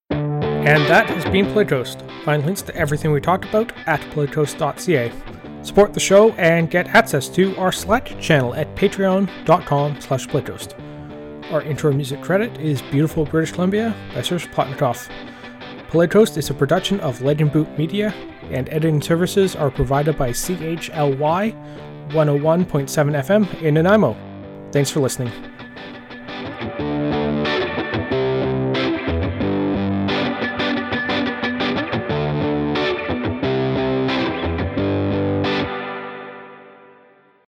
And 0.09 0.85
that 0.87 1.09
has 1.09 1.23
been 1.25 1.45
PolitiCoast. 1.45 2.23
Find 2.23 2.45
links 2.45 2.61
to 2.63 2.75
everything 2.75 3.13
we 3.13 3.21
talked 3.21 3.45
about 3.45 3.71
at 3.85 4.01
politicoast.ca. 4.11 5.11
Support 5.63 5.93
the 5.93 5.99
show 5.99 6.31
and 6.33 6.69
get 6.69 6.87
access 6.87 7.29
to 7.29 7.55
our 7.57 7.71
Slack 7.71 8.19
channel 8.19 8.53
at 8.53 8.73
patreon.com 8.75 10.01
slash 10.01 10.27
politicoast. 10.27 10.73
Our 11.51 11.61
intro 11.61 11.93
music 11.93 12.21
credit 12.21 12.57
is 12.59 12.81
Beautiful 12.81 13.25
British 13.25 13.53
Columbia 13.53 13.95
by 14.13 14.21
Serge 14.21 14.49
Plotnikoff. 14.51 15.09
Polite 15.93 16.37
is 16.37 16.49
a 16.49 16.55
production 16.55 16.99
of 17.01 17.21
Legend 17.21 17.51
Boot 17.51 17.69
Media, 17.77 18.11
and 18.49 18.67
editing 18.69 18.99
services 18.99 19.55
are 19.55 19.69
provided 19.69 20.17
by 20.17 20.31
CHLY 20.31 21.53
101.7 22.09 22.65
FM 22.65 23.61
in 23.61 23.75
Nanaimo. 23.75 24.17
Thanks 24.71 24.89
for 24.89 25.01
listening. 25.01 25.31